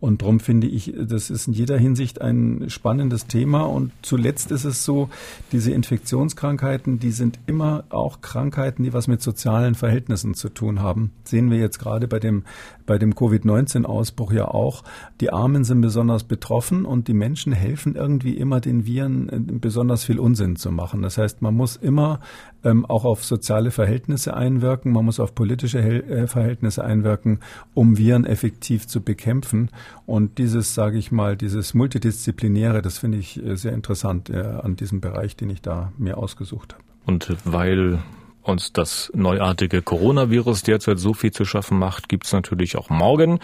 Und 0.00 0.22
darum 0.22 0.38
finde 0.38 0.68
ich, 0.68 0.94
das 0.96 1.28
ist 1.28 1.48
in 1.48 1.54
jeder 1.54 1.76
Hinsicht 1.76 2.20
ein 2.20 2.66
spannendes 2.68 3.26
Thema. 3.26 3.62
Und 3.62 3.90
zuletzt 4.02 4.52
ist 4.52 4.64
es 4.64 4.84
so, 4.84 5.10
diese 5.50 5.72
Infektionskrankheiten, 5.72 7.00
die 7.00 7.10
sind 7.10 7.40
immer 7.46 7.84
auch 7.90 8.20
Krankheiten, 8.20 8.84
die 8.84 8.92
was 8.92 9.08
mit 9.08 9.22
sozialen 9.22 9.74
Verhältnissen 9.74 10.34
zu 10.34 10.50
tun 10.50 10.80
haben. 10.80 11.10
sehen 11.24 11.50
wir 11.50 11.58
jetzt 11.58 11.78
gerade 11.78 12.06
bei 12.06 12.20
dem, 12.20 12.44
bei 12.86 12.98
dem 12.98 13.14
Covid-19-Ausbruch 13.14 14.32
ja 14.32 14.46
auch. 14.46 14.84
Die 15.20 15.32
Armen 15.32 15.64
sind 15.64 15.80
besonders 15.80 16.24
betroffen 16.24 16.84
und 16.84 17.08
die 17.08 17.14
Menschen 17.14 17.52
helfen 17.52 17.96
irgendwie 17.96 18.36
immer 18.36 18.60
den 18.60 18.86
Viren 18.86 19.28
äh, 19.28 19.38
besonders 19.38 20.04
viel 20.04 20.20
Unsinn 20.20 20.56
zu 20.56 20.70
machen. 20.70 21.02
Das 21.02 21.18
heißt, 21.18 21.42
man 21.42 21.54
muss 21.54 21.76
immer 21.76 22.20
ähm, 22.64 22.86
auch 22.86 23.04
auf 23.04 23.24
soziale 23.24 23.70
Verhältnisse 23.70 24.34
einwirken, 24.34 24.92
man 24.92 25.04
muss 25.04 25.20
auf 25.20 25.34
politische 25.34 25.82
Hel 25.82 26.02
äh, 26.04 26.26
Verhältnisse 26.26 26.84
einwirken, 26.84 27.40
um 27.74 27.98
Viren 27.98 28.24
effektiv 28.24 28.86
zu 28.86 29.00
bekämpfen. 29.00 29.70
Und 30.06 30.38
dieses, 30.38 30.74
sage 30.74 30.98
ich 30.98 31.12
mal, 31.12 31.36
dieses 31.36 31.74
Multidisziplinäre, 31.74 32.82
das 32.82 32.98
finde 32.98 33.18
ich 33.18 33.42
äh, 33.44 33.56
sehr 33.56 33.72
interessant 33.72 34.30
äh, 34.30 34.38
an 34.38 34.76
diesem 34.76 35.00
Bereich, 35.00 35.36
den 35.36 35.50
ich 35.50 35.62
da 35.62 35.92
mir 35.98 36.18
ausgesucht 36.18 36.74
habe. 36.74 36.84
Und 37.06 37.36
weil 37.44 37.98
uns 38.42 38.72
das 38.72 39.10
neuartige 39.14 39.82
Coronavirus 39.82 40.62
derzeit 40.62 40.98
so 40.98 41.12
viel 41.14 41.32
zu 41.32 41.44
schaffen 41.44 41.78
macht, 41.78 42.08
gibt's 42.08 42.32
natürlich 42.32 42.76
auch 42.76 42.90
morgen 42.90 43.40